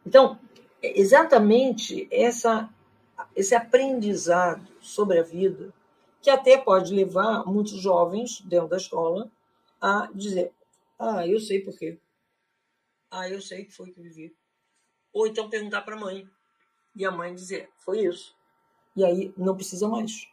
[0.04, 0.36] Então,
[0.82, 2.68] é exatamente essa,
[3.36, 5.72] esse aprendizado sobre a vida
[6.24, 9.30] que até pode levar muitos jovens dentro da escola
[9.78, 10.52] a dizer:
[10.98, 11.98] Ah, eu sei por quê.
[13.10, 14.34] Ah, eu sei que foi que vivi.
[15.12, 16.26] Ou então perguntar para a mãe.
[16.96, 18.34] E a mãe dizer: Foi isso.
[18.96, 20.26] E aí não precisa mais.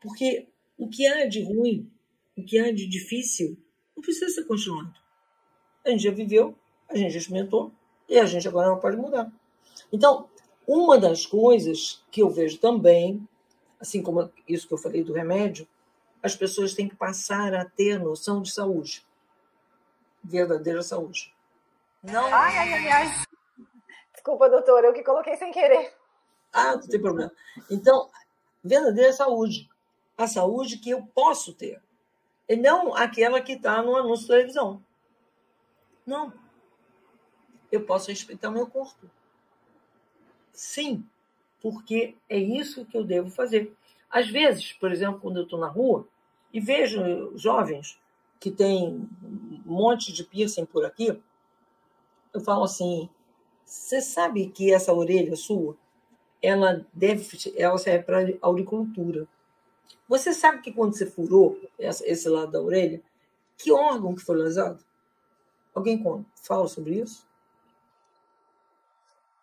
[0.00, 1.88] Porque o que há de ruim,
[2.36, 3.56] o que há de difícil,
[3.94, 4.98] não precisa ser continuado.
[5.84, 7.70] A gente já viveu, a gente já experimentou,
[8.08, 9.30] e a gente agora não pode mudar.
[9.92, 10.28] Então,
[10.66, 13.24] uma das coisas que eu vejo também
[13.80, 15.68] assim como isso que eu falei do remédio,
[16.22, 19.06] as pessoas têm que passar a ter noção de saúde.
[20.22, 21.34] Verdadeira saúde.
[22.02, 22.24] Não.
[22.26, 23.24] Ai, ai, ai, ai.
[24.12, 25.94] Desculpa, doutor, eu que coloquei sem querer.
[26.52, 27.32] Ah, não tem problema.
[27.70, 28.10] Então,
[28.62, 29.68] verdadeira saúde.
[30.16, 31.80] A saúde que eu posso ter.
[32.48, 34.82] E não aquela que está no anúncio de televisão.
[36.04, 36.32] Não.
[37.70, 39.08] Eu posso respeitar o meu corpo.
[40.52, 41.08] Sim,
[41.60, 43.72] porque é isso que eu devo fazer.
[44.10, 46.06] Às vezes, por exemplo, quando eu estou na rua
[46.52, 47.98] e vejo jovens
[48.40, 51.20] que têm um monte de piercing por aqui,
[52.32, 53.08] eu falo assim:
[53.64, 55.76] você sabe que essa orelha sua,
[56.42, 59.26] ela deve, ela serve para auricultura.
[60.08, 63.02] Você sabe que quando você furou esse lado da orelha,
[63.58, 64.82] que órgão que foi lesado?
[65.74, 66.02] Alguém
[66.34, 67.26] fala sobre isso?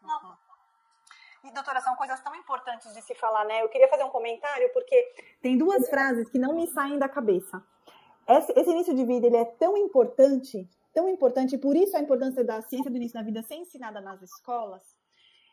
[0.02, 0.36] Não.
[1.44, 3.64] E, doutora, são coisas tão importantes de se falar, né?
[3.64, 7.64] Eu queria fazer um comentário, porque tem duas frases que não me saem da cabeça.
[8.28, 12.44] Esse, esse início de vida ele é tão importante, tão importante, por isso a importância
[12.44, 14.84] da ciência do início da vida ser ensinada nas escolas,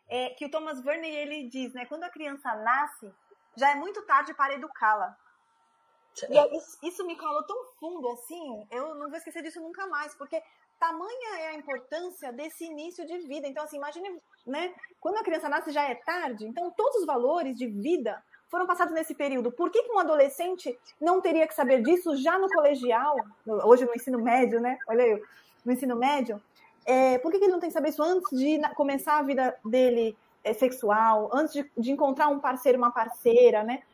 [0.09, 1.87] é que o Thomas Verney ele diz, né?
[1.87, 3.13] Quando a criança nasce,
[3.57, 5.17] já é muito tarde para educá-la.
[6.29, 10.15] E isso, isso, me calou tão fundo assim, eu não vou esquecer disso nunca mais,
[10.15, 10.43] porque
[10.83, 13.47] tamanha é a importância desse início de vida.
[13.47, 14.75] Então, assim, imagine, né?
[15.01, 18.93] Quando a criança nasce já é tarde, então todos os valores de vida foram passados
[18.93, 19.53] nesse período.
[19.53, 23.15] Por que, que um adolescente não teria que saber disso já no colegial,
[23.47, 24.77] hoje no ensino médio, né?
[24.89, 25.23] Olha aí,
[25.65, 26.43] no ensino médio.
[26.85, 29.57] É, por que, que ele não tem que saber isso antes de começar a vida
[29.65, 33.85] dele é, sexual, antes de, de, encontrar um parceiro, uma parceira, né?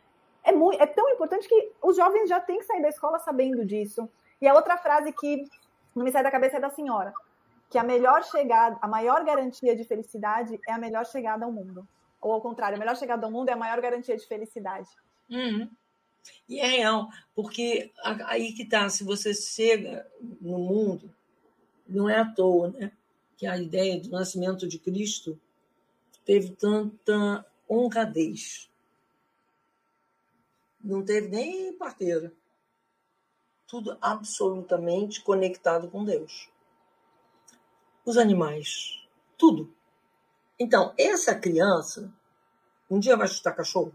[0.43, 3.63] É, muito, é tão importante que os jovens já têm que sair da escola sabendo
[3.63, 4.09] disso.
[4.41, 5.45] E a outra frase que
[5.95, 7.13] não me sai da cabeça é da senhora,
[7.69, 11.87] que a melhor chegada, a maior garantia de felicidade é a melhor chegada ao mundo.
[12.21, 14.89] Ou ao contrário, a melhor chegada ao mundo é a maior garantia de felicidade.
[15.29, 15.69] Uhum.
[16.47, 17.91] E é real, porque
[18.25, 20.05] aí que tá, se você chega
[20.41, 21.13] no mundo,
[21.87, 22.91] não é à toa, né?
[23.37, 25.39] Que a ideia do nascimento de Cristo
[26.25, 28.69] teve tanta honradez.
[30.83, 32.33] Não teve nem parteira.
[33.69, 36.49] Tudo absolutamente conectado com Deus.
[38.03, 39.71] Os animais, tudo.
[40.59, 42.11] Então, essa criança
[42.89, 43.93] um dia vai chutar cachorro?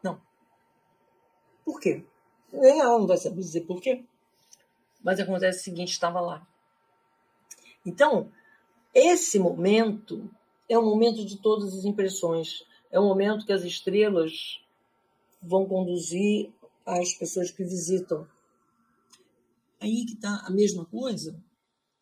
[0.00, 0.20] Não.
[1.64, 2.04] Por quê?
[2.52, 4.04] Nem ela não vai saber dizer por quê.
[5.02, 6.46] Mas acontece o seguinte: estava lá.
[7.84, 8.30] Então,
[8.94, 10.30] esse momento
[10.68, 12.64] é o momento de todas as impressões.
[12.90, 14.60] É o momento que as estrelas
[15.40, 16.52] vão conduzir
[16.84, 18.28] as pessoas que visitam.
[19.80, 21.40] Aí que está a mesma coisa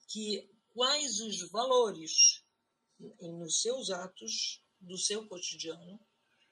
[0.08, 2.44] que quais os valores
[3.20, 5.98] nos seus atos do seu cotidiano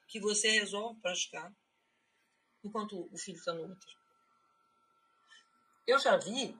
[0.07, 1.53] que você resolve praticar
[2.63, 3.97] enquanto o filho está no útero.
[5.87, 6.57] Eu já vi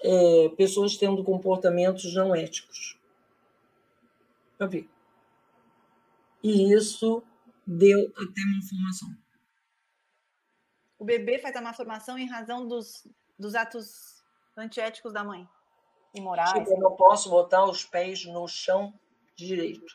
[0.00, 2.98] é, pessoas tendo comportamentos não éticos.
[4.58, 4.88] Já vi.
[6.42, 7.22] E isso
[7.66, 9.25] deu até uma formação.
[10.98, 13.06] O bebê faz a malformação em razão dos,
[13.38, 14.24] dos atos
[14.56, 15.46] antiéticos da mãe.
[16.14, 16.52] Imorais.
[16.52, 18.94] Tipo, eu não posso botar os pés no chão
[19.34, 19.94] direito.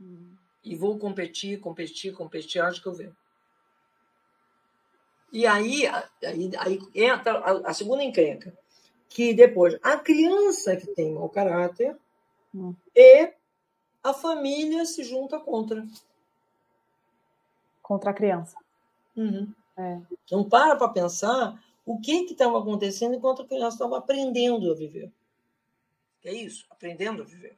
[0.00, 0.36] Hum.
[0.62, 3.16] E vou competir, competir, competir, acho que eu vejo.
[5.32, 8.56] E aí, aí, aí entra a, a, segunda encrenca,
[9.08, 11.96] que depois a criança que tem mau caráter
[12.54, 12.74] hum.
[12.94, 13.32] e
[14.02, 15.86] a família se junta contra.
[17.82, 18.56] Contra a criança.
[19.16, 19.52] Uhum.
[19.78, 20.00] É.
[20.24, 25.12] Então, para para pensar o que estava acontecendo enquanto a criança estava aprendendo a viver.
[26.24, 27.56] É isso, aprendendo a viver.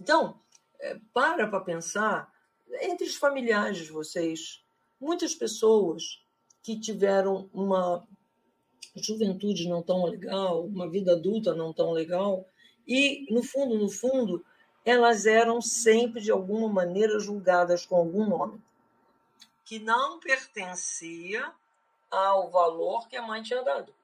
[0.00, 0.38] Então,
[0.78, 2.32] é, para para pensar
[2.80, 4.62] entre os familiares de vocês,
[5.00, 6.22] muitas pessoas
[6.62, 8.06] que tiveram uma
[8.94, 12.46] juventude não tão legal, uma vida adulta não tão legal,
[12.86, 14.44] e no fundo, no fundo,
[14.84, 18.62] elas eram sempre de alguma maneira julgadas com algum nome
[19.64, 21.52] que não pertencia
[22.10, 23.94] ao valor que a mãe tinha dado.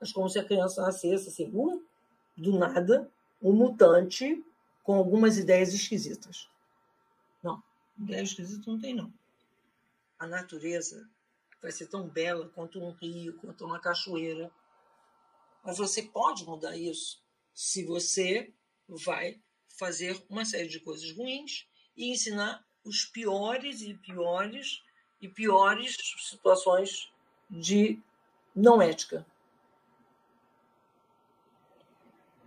[0.00, 1.82] Mas como se a criança nascesse assim, um,
[2.36, 3.10] do nada,
[3.42, 4.44] um mutante
[4.82, 6.48] com algumas ideias esquisitas.
[7.42, 7.62] Não,
[7.98, 9.12] ideia esquisita não tem, não.
[10.18, 11.08] A natureza
[11.60, 14.50] vai ser tão bela quanto um rio, quanto uma cachoeira.
[15.62, 17.22] Mas você pode mudar isso
[17.54, 18.52] se você
[18.86, 24.82] vai fazer uma série de coisas ruins e ensinar os piores e piores
[25.20, 27.12] e piores situações
[27.48, 27.98] de
[28.54, 29.26] não ética.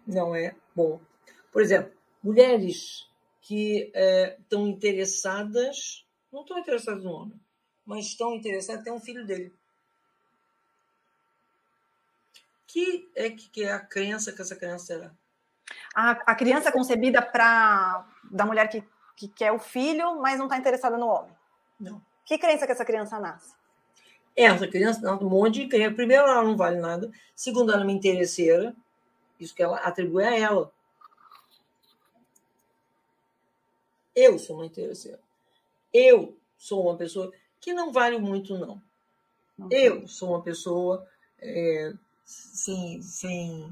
[0.05, 1.01] Não é bom.
[1.51, 1.91] Por exemplo,
[2.23, 3.09] mulheres
[3.41, 7.39] que é, estão interessadas, não estão interessadas no homem,
[7.85, 9.53] mas estão interessadas em ter um filho dele.
[12.67, 15.11] que é que é a crença que essa criança terá?
[15.95, 18.83] A, a criança concebida para da mulher que,
[19.17, 21.35] que quer o filho, mas não está interessada no homem.
[21.79, 21.99] Não.
[22.23, 23.55] Que crença que essa criança nasce?
[24.35, 25.95] Essa criança nasce um monte de crença.
[25.95, 27.11] Primeiro, ela não vale nada.
[27.35, 28.75] Segundo, ela é uma interesseira.
[29.39, 30.71] Isso que ela atribui a ela.
[34.15, 35.19] Eu sou uma interesseira.
[35.91, 38.81] Eu sou uma pessoa que não vale muito, não.
[39.71, 41.07] Eu sou uma pessoa
[41.39, 41.93] é,
[42.23, 43.71] sem, sem,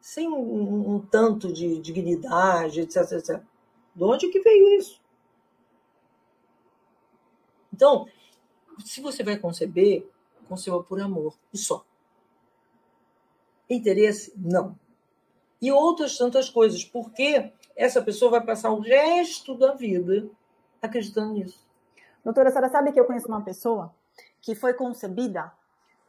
[0.00, 3.42] sem um, um, tanto de dignidade, etc, etc.
[3.94, 5.00] De onde que veio isso?
[7.72, 8.06] Então,
[8.84, 10.08] se você vai conceber,
[10.48, 11.84] conceba por amor e só.
[13.68, 14.32] Interesse?
[14.36, 14.78] Não.
[15.60, 20.28] E outras tantas coisas, porque essa pessoa vai passar o resto da vida
[20.82, 21.64] acreditando nisso.
[22.24, 23.94] Doutora, a senhora sabe que eu conheço uma pessoa
[24.40, 25.52] que foi concebida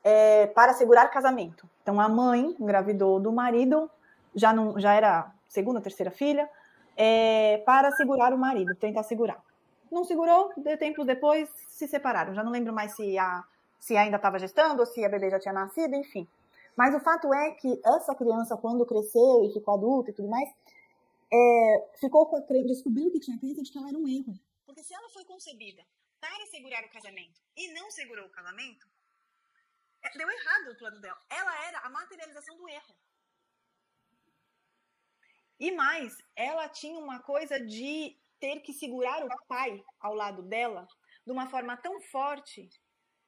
[0.04, 1.68] é, para segurar casamento.
[1.82, 3.90] Então, a mãe engravidou do marido,
[4.36, 6.50] já, não, já era segunda, terceira filha,
[6.96, 9.44] é, para segurar o marido, tentar segurar.
[9.92, 12.34] Não segurou, de tempos depois se separaram.
[12.34, 13.44] Já não lembro mais se, a,
[13.80, 16.28] se ainda estava gestando ou se a bebê já tinha nascido, enfim.
[16.76, 20.50] Mas o fato é que essa criança, quando cresceu e ficou adulta e tudo mais,
[21.32, 24.34] é, ficou com a descobriu que tinha crença de que ela era um erro.
[24.66, 25.84] Porque se ela foi concebida
[26.20, 28.88] para segurar o casamento e não segurou o casamento,
[30.04, 31.18] é, deu errado o plano dela.
[31.30, 32.96] Ela era a materialização do erro.
[35.60, 40.88] E mais, ela tinha uma coisa de ter que segurar o pai ao lado dela
[41.26, 42.70] de uma forma tão forte,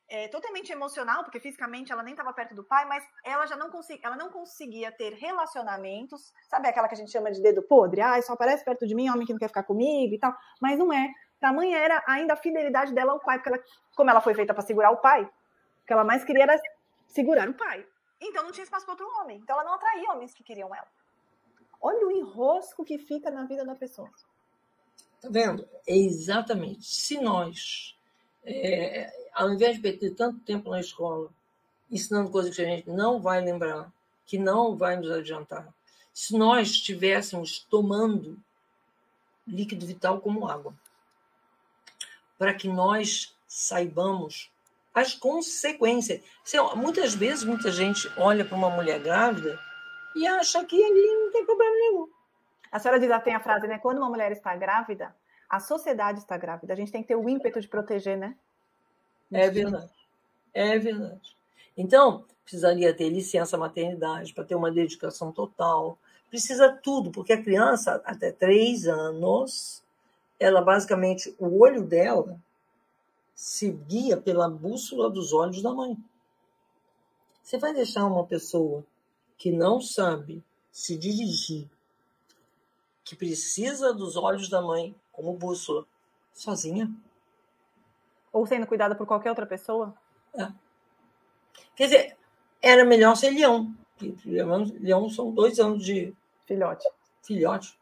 [0.10, 3.70] é, totalmente emocional, porque fisicamente ela nem estava perto do pai, mas ela já não,
[3.70, 8.02] consegui, ela não conseguia ter relacionamentos, sabe aquela que a gente chama de dedo podre?
[8.02, 10.78] Ah, só aparece perto de mim homem que não quer ficar comigo e tal, mas
[10.78, 11.12] não é.
[11.40, 13.64] Tamanha era ainda a fidelidade dela ao pai, porque ela,
[13.96, 16.60] como ela foi feita para segurar o pai, o que ela mais queria era
[17.08, 17.86] segurar o pai.
[18.20, 19.38] Então não tinha espaço para outro homem.
[19.38, 20.88] Então ela não atraía homens que queriam ela.
[21.82, 24.10] Olha o enrosco que fica na vida da pessoa.
[25.22, 25.68] Tá vendo?
[25.88, 26.86] É exatamente.
[26.86, 27.96] Se nós,
[28.44, 31.30] é, ao invés de perder tanto tempo na escola,
[31.92, 33.92] ensinando coisas que a gente não vai lembrar,
[34.26, 35.74] que não vai nos adiantar,
[36.14, 38.38] se nós estivéssemos tomando
[39.48, 40.74] líquido vital como água,
[42.38, 44.52] para que nós saibamos
[44.94, 46.22] as consequências.
[46.76, 49.60] Muitas vezes, muita gente olha para uma mulher grávida
[50.18, 52.10] e acha que ali não tem problema nenhum.
[52.72, 53.80] A senhora diz, tem a frase, né?
[53.80, 55.16] Quando uma mulher está grávida,
[55.50, 56.74] a sociedade está grávida.
[56.74, 58.36] A gente tem que ter o ímpeto de proteger, né?
[59.32, 59.92] É verdade.
[60.54, 61.36] É verdade.
[61.78, 65.98] Então, precisaria ter licença maternidade para ter uma dedicação total.
[66.30, 69.84] Precisa tudo, porque a criança, até três anos,
[70.40, 72.40] ela basicamente, o olho dela
[73.36, 75.96] se guia pela bússola dos olhos da mãe.
[77.44, 78.84] Você vai deixar uma pessoa
[79.38, 81.70] que não sabe se dirigir,
[83.04, 85.86] que precisa dos olhos da mãe como bússola,
[86.34, 86.92] sozinha?
[88.32, 89.94] Ou sendo cuidada por qualquer outra pessoa?
[90.34, 90.52] É.
[91.76, 92.18] Quer dizer,
[92.62, 93.74] era melhor ser leão.
[94.26, 96.14] Leão são dois anos de
[96.46, 96.88] filhote.
[97.24, 97.78] Filhote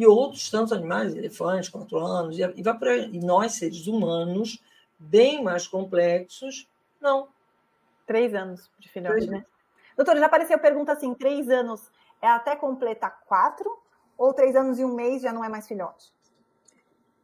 [0.00, 4.58] e outros tantos animais, elefantes, quatro anos, e, vai para e nós, seres humanos,
[4.98, 6.66] bem mais complexos,
[6.98, 7.28] não.
[8.06, 9.30] Três anos de filhote, três.
[9.30, 9.44] né?
[10.00, 11.90] Doutora, já apareceu pergunta assim: três anos
[12.22, 13.70] é até completar quatro?
[14.16, 16.10] Ou três anos e um mês já não é mais filhote?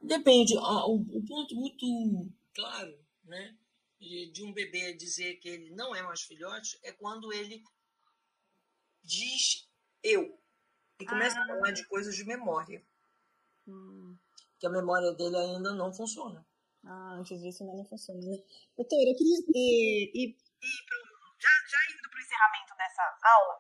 [0.03, 0.59] Depende.
[0.59, 3.57] O, o ponto muito claro né,
[3.99, 7.65] de, de um bebê dizer que ele não é mais filhote é quando ele
[9.03, 9.67] diz
[10.03, 10.39] eu
[11.01, 11.45] e começa ah.
[11.45, 12.85] a falar de coisas de memória.
[13.67, 14.19] Hum.
[14.59, 16.47] Que a memória dele ainda não funciona.
[16.85, 18.37] Ah, antes disso ainda não funciona, né?
[18.77, 20.37] Doutor, eu queria ir, ir, ir
[20.87, 21.06] pro,
[22.97, 23.57] dessa aula,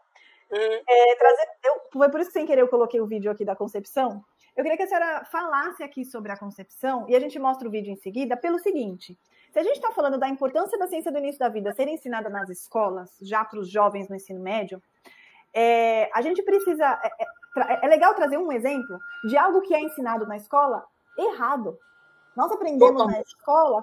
[0.51, 0.83] uhum.
[0.89, 3.55] é, trazer, eu, foi por isso que sem querer eu coloquei o vídeo aqui da
[3.55, 4.25] concepção.
[4.57, 7.71] Eu queria que a senhora falasse aqui sobre a concepção e a gente mostra o
[7.71, 9.17] vídeo em seguida pelo seguinte.
[9.53, 12.31] Se a gente está falando da importância da ciência do início da vida ser ensinada
[12.31, 14.83] nas escolas, já para os jovens no ensino médio,
[15.53, 17.01] é, a gente precisa.
[17.03, 20.85] É, é, é, legal trazer um exemplo de algo que é ensinado na escola
[21.19, 21.79] errado.
[22.35, 23.83] Nós aprendemos na escola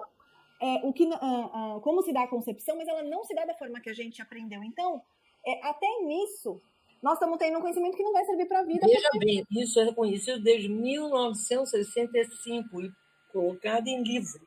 [0.62, 3.44] é, o que, é, é, como se dá a concepção, mas ela não se dá
[3.44, 4.64] da forma que a gente aprendeu.
[4.64, 5.02] Então,
[5.62, 6.62] até nisso,
[7.02, 8.88] nós estamos tendo um conhecimento que não vai servir para a vida.
[8.88, 9.26] Veja porque...
[9.26, 12.92] bem, isso é reconhecido desde 1965 e
[13.32, 14.42] colocado em livro.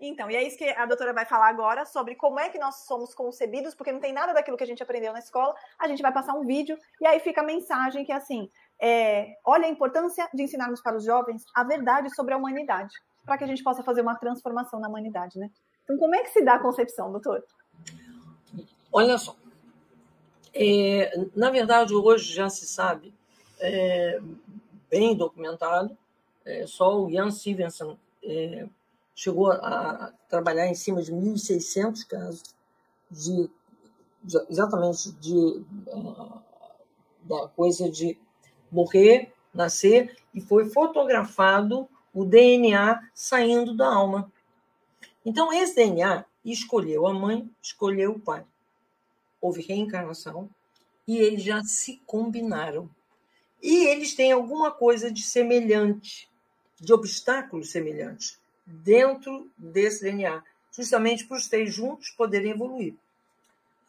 [0.00, 2.86] Então, e é isso que a doutora vai falar agora sobre como é que nós
[2.86, 5.52] somos concebidos, porque não tem nada daquilo que a gente aprendeu na escola.
[5.76, 8.48] A gente vai passar um vídeo e aí fica a mensagem que é assim:
[8.80, 13.36] é, olha a importância de ensinarmos para os jovens a verdade sobre a humanidade, para
[13.36, 15.50] que a gente possa fazer uma transformação na humanidade, né?
[15.82, 17.44] Então, como é que se dá a concepção, doutor?
[18.92, 19.34] Olha só,
[20.54, 23.14] É, na verdade, hoje já se sabe,
[23.60, 24.20] é,
[24.90, 25.96] bem documentado,
[26.44, 28.66] é, só o Jan Stevenson é,
[29.14, 32.42] chegou a trabalhar em cima de 1.600 casos
[33.10, 33.50] de,
[34.22, 36.40] de exatamente de, uh,
[37.22, 38.16] da coisa de
[38.70, 44.30] morrer, nascer, e foi fotografado o DNA saindo da alma.
[45.24, 48.44] Então, esse DNA escolheu a mãe, escolheu o pai.
[49.40, 50.50] Houve reencarnação
[51.06, 52.90] e eles já se combinaram.
[53.62, 56.28] E eles têm alguma coisa de semelhante,
[56.80, 62.94] de obstáculos semelhantes, dentro desse DNA, justamente para os três juntos poderem evoluir.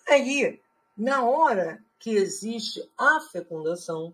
[0.08, 0.60] Aí,
[0.98, 4.14] na hora que existe a fecundação,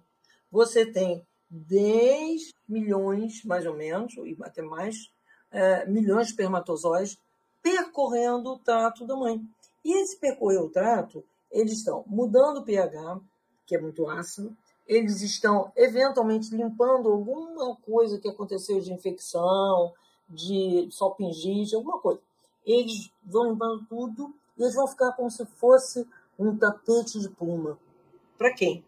[0.52, 5.10] você tem 10 milhões, mais ou menos, e até mais,
[5.52, 7.18] é, milhões de espermatozoides
[7.62, 9.42] percorrendo o trato da mãe.
[9.86, 13.22] E esse percorrer o trato, eles estão mudando o pH,
[13.68, 14.58] que é muito ácido,
[14.88, 19.94] eles estão eventualmente limpando alguma coisa que aconteceu de infecção,
[20.28, 22.20] de salpingite, alguma coisa.
[22.66, 26.08] Eles vão limpando tudo e eles vão ficar como se fosse
[26.38, 27.80] um tapete de pluma.
[28.40, 28.84] Para quem?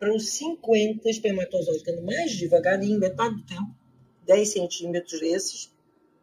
[0.00, 3.72] Para os 50 espermatozoides, ficando mais devagarinho, metade do tempo,
[4.26, 5.72] 10 centímetros desses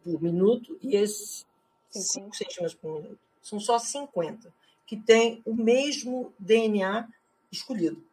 [0.03, 1.45] por minuto, e esses
[1.89, 3.26] 5 centímetros por minuto.
[3.47, 4.53] São só 50
[4.85, 7.07] que têm o mesmo DNA
[7.49, 8.05] escolhido.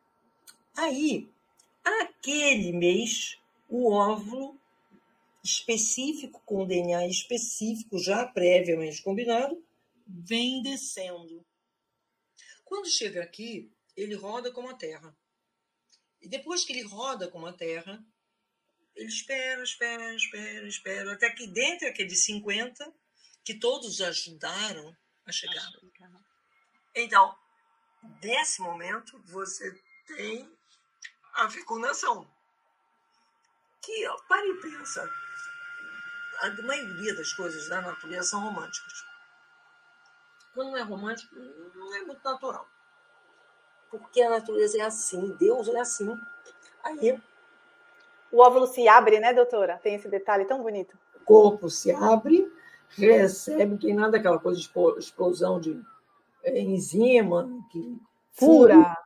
[0.76, 1.28] Aí,
[1.82, 3.36] aquele mês,
[3.68, 4.56] o óvulo
[5.42, 9.60] específico, com DNA específico, já previamente combinado,
[10.06, 11.44] vem descendo.
[12.64, 15.16] Quando chega aqui, ele roda como a Terra.
[16.22, 18.00] E depois que ele roda como a Terra,
[18.94, 22.94] ele espera, espera, espera, espera, até que dentro aqueles 50,
[23.42, 25.62] que todos ajudaram a chegar.
[26.94, 27.36] Então,
[28.22, 29.72] nesse momento, você
[30.06, 30.50] tem
[31.34, 32.28] a fecundação.
[33.82, 35.10] Que, ó, para e pensa,
[36.40, 39.04] a maioria das coisas da natureza são românticas.
[40.54, 42.68] Quando não é romântico, não é muito natural.
[43.90, 46.16] Porque a natureza é assim, Deus é assim.
[46.82, 47.20] Aí.
[48.30, 49.78] O óvulo se abre, né, doutora?
[49.78, 50.98] Tem esse detalhe tão bonito.
[51.14, 52.50] O corpo se abre,
[52.96, 55.80] recebe, tem nada aquela coisa de explosão de
[56.42, 57.98] é, enzima, que
[58.32, 58.96] fura.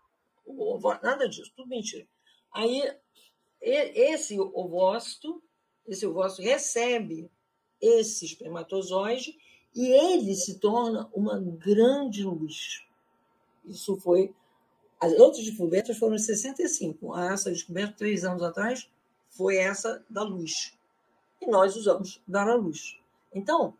[0.44, 1.00] fura.
[1.02, 2.06] Nada disso, tudo mentira.
[2.52, 2.82] Aí,
[3.60, 5.42] esse ovócito,
[5.86, 7.30] esse ovócito recebe
[7.80, 9.36] esse espermatozoide
[9.74, 12.82] e ele se torna uma grande luz.
[13.64, 14.34] Isso foi.
[15.00, 17.16] As outras descobertas foram em 65.
[17.16, 18.90] Essa descoberta, três anos atrás,
[19.28, 20.76] foi essa da luz.
[21.40, 22.97] E nós usamos dar a luz.
[23.32, 23.76] Então,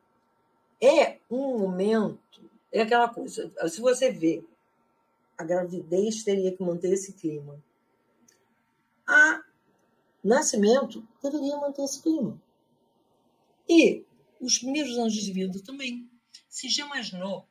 [0.80, 3.52] é um momento, é aquela coisa.
[3.68, 4.44] Se você vê,
[5.36, 7.62] a gravidez teria que manter esse clima
[9.08, 9.42] a
[10.22, 12.40] nascimento deveria manter esse clima.
[13.66, 14.04] E
[14.38, 16.08] os primeiros anos de vida também.
[16.48, 17.48] Se já imaginou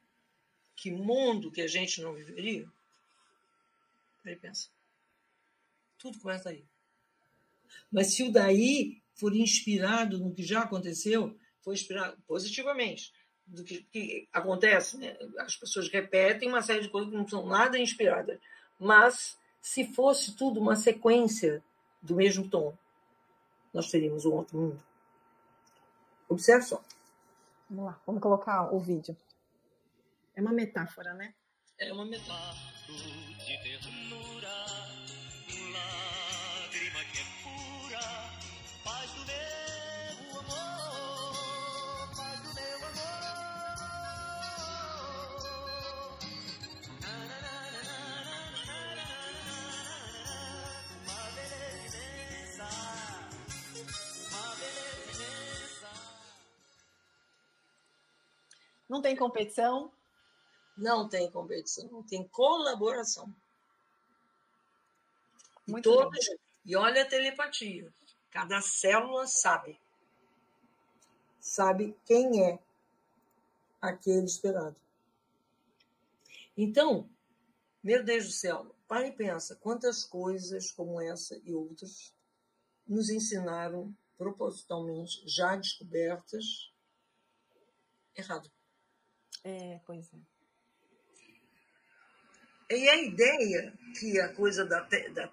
[0.75, 2.71] que mundo que a gente não viveria?
[4.23, 4.69] Aí pensa.
[5.97, 6.63] Tudo começa aí.
[7.91, 11.35] Mas se o daí for inspirado no que já aconteceu,
[11.67, 13.11] foi inspirado positivamente
[13.45, 15.17] do que, que acontece, né?
[15.37, 18.39] as pessoas repetem uma série de coisas que não são nada inspiradas,
[18.79, 21.61] mas se fosse tudo uma sequência
[22.01, 22.73] do mesmo tom,
[23.73, 24.81] nós teríamos um outro mundo.
[26.29, 26.81] Observe só.
[27.69, 29.17] Vamos lá, vamos colocar o vídeo.
[30.35, 31.33] É uma metáfora, né?
[31.77, 32.77] É uma metáfora.
[58.87, 59.91] Não tem competição?
[60.77, 63.33] Não tem competição, tem colaboração.
[65.67, 66.29] Muito e, todos,
[66.65, 67.91] e olha a telepatia.
[68.29, 69.79] Cada célula sabe.
[71.39, 72.59] Sabe quem é
[73.81, 74.75] aquele esperado.
[76.55, 77.09] Então,
[77.83, 82.13] meu Deus do céu, para e pensa quantas coisas como essa e outras
[82.87, 86.71] nos ensinaram propositalmente, já descobertas,
[88.15, 88.49] errado.
[89.47, 90.17] É, pois é.
[92.75, 95.29] E a ideia que a coisa da, da,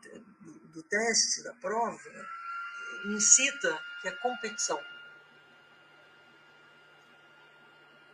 [0.73, 1.99] do teste, da prova,
[3.07, 4.81] incita que a competição.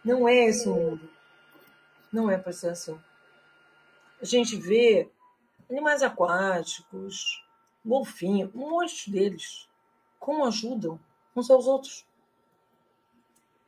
[0.03, 1.07] Não é esse mundo.
[2.11, 2.99] Não é para ser assim.
[4.23, 5.07] a gente vê
[5.69, 7.45] animais aquáticos,
[7.85, 9.69] golfinho, um monte deles,
[10.19, 10.99] como ajudam
[11.37, 12.07] uns aos outros.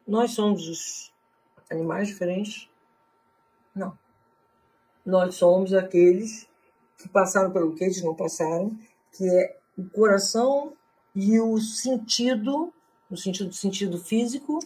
[0.06, 1.11] Nós somos os
[1.72, 2.68] animais diferentes?
[3.74, 3.98] Não.
[5.04, 6.48] Nós somos aqueles
[6.98, 8.78] que passaram pelo que eles não passaram,
[9.12, 10.74] que é o coração
[11.14, 12.72] e o sentido,
[13.10, 14.60] no sentido sentido físico,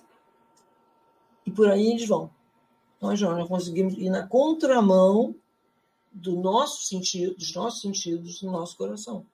[1.45, 2.31] e por aí eles vão.
[3.01, 5.35] Nós não, nós conseguimos ir na contramão
[6.13, 9.27] do nosso sentido, dos nossos sentidos, do nosso coração,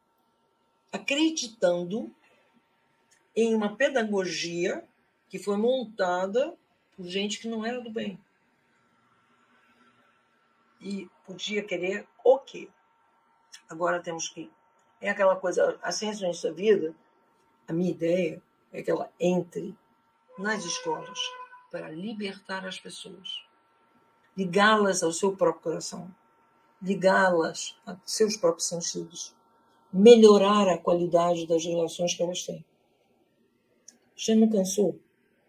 [0.90, 2.12] acreditando
[3.34, 4.84] em uma pedagogia
[5.28, 6.54] que foi montada
[6.96, 8.18] por gente que não era do bem.
[10.80, 12.68] E podia querer o quê?
[13.68, 14.50] Agora temos que.
[15.00, 16.94] É aquela coisa, a ciência da vida,
[17.66, 19.76] a minha ideia é que ela entre
[20.38, 21.18] nas escolas
[21.70, 23.44] para libertar as pessoas,
[24.36, 26.14] ligá-las ao seu próprio coração,
[26.80, 29.34] ligá-las a seus próprios sentidos,
[29.92, 32.64] melhorar a qualidade das relações que elas têm.
[34.14, 34.98] Já não cansou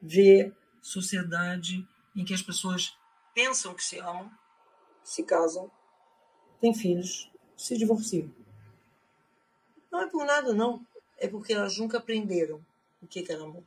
[0.01, 0.53] ver
[0.83, 2.95] sociedade em que as pessoas
[3.33, 4.29] pensam que se amam,
[5.01, 5.71] se casam,
[6.59, 8.29] têm filhos, se divorciam?
[9.89, 10.85] Não é por nada, não.
[11.17, 12.63] É porque elas nunca aprenderam
[13.01, 13.63] o que era amor.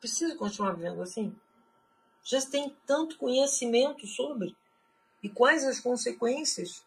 [0.00, 1.34] Precisa continuar vivendo assim?
[2.24, 4.56] Já tem tanto conhecimento sobre.
[5.22, 6.84] E quais as consequências?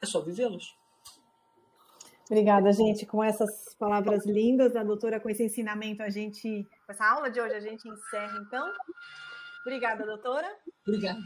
[0.00, 0.74] É só vivê-las.
[2.28, 3.06] Obrigada, gente.
[3.06, 6.66] Com essas palavras lindas da doutora, com esse ensinamento, a gente.
[6.86, 8.68] Com essa aula de hoje, a gente encerra, então.
[9.62, 10.48] Obrigada, doutora.
[10.86, 11.20] Obrigada.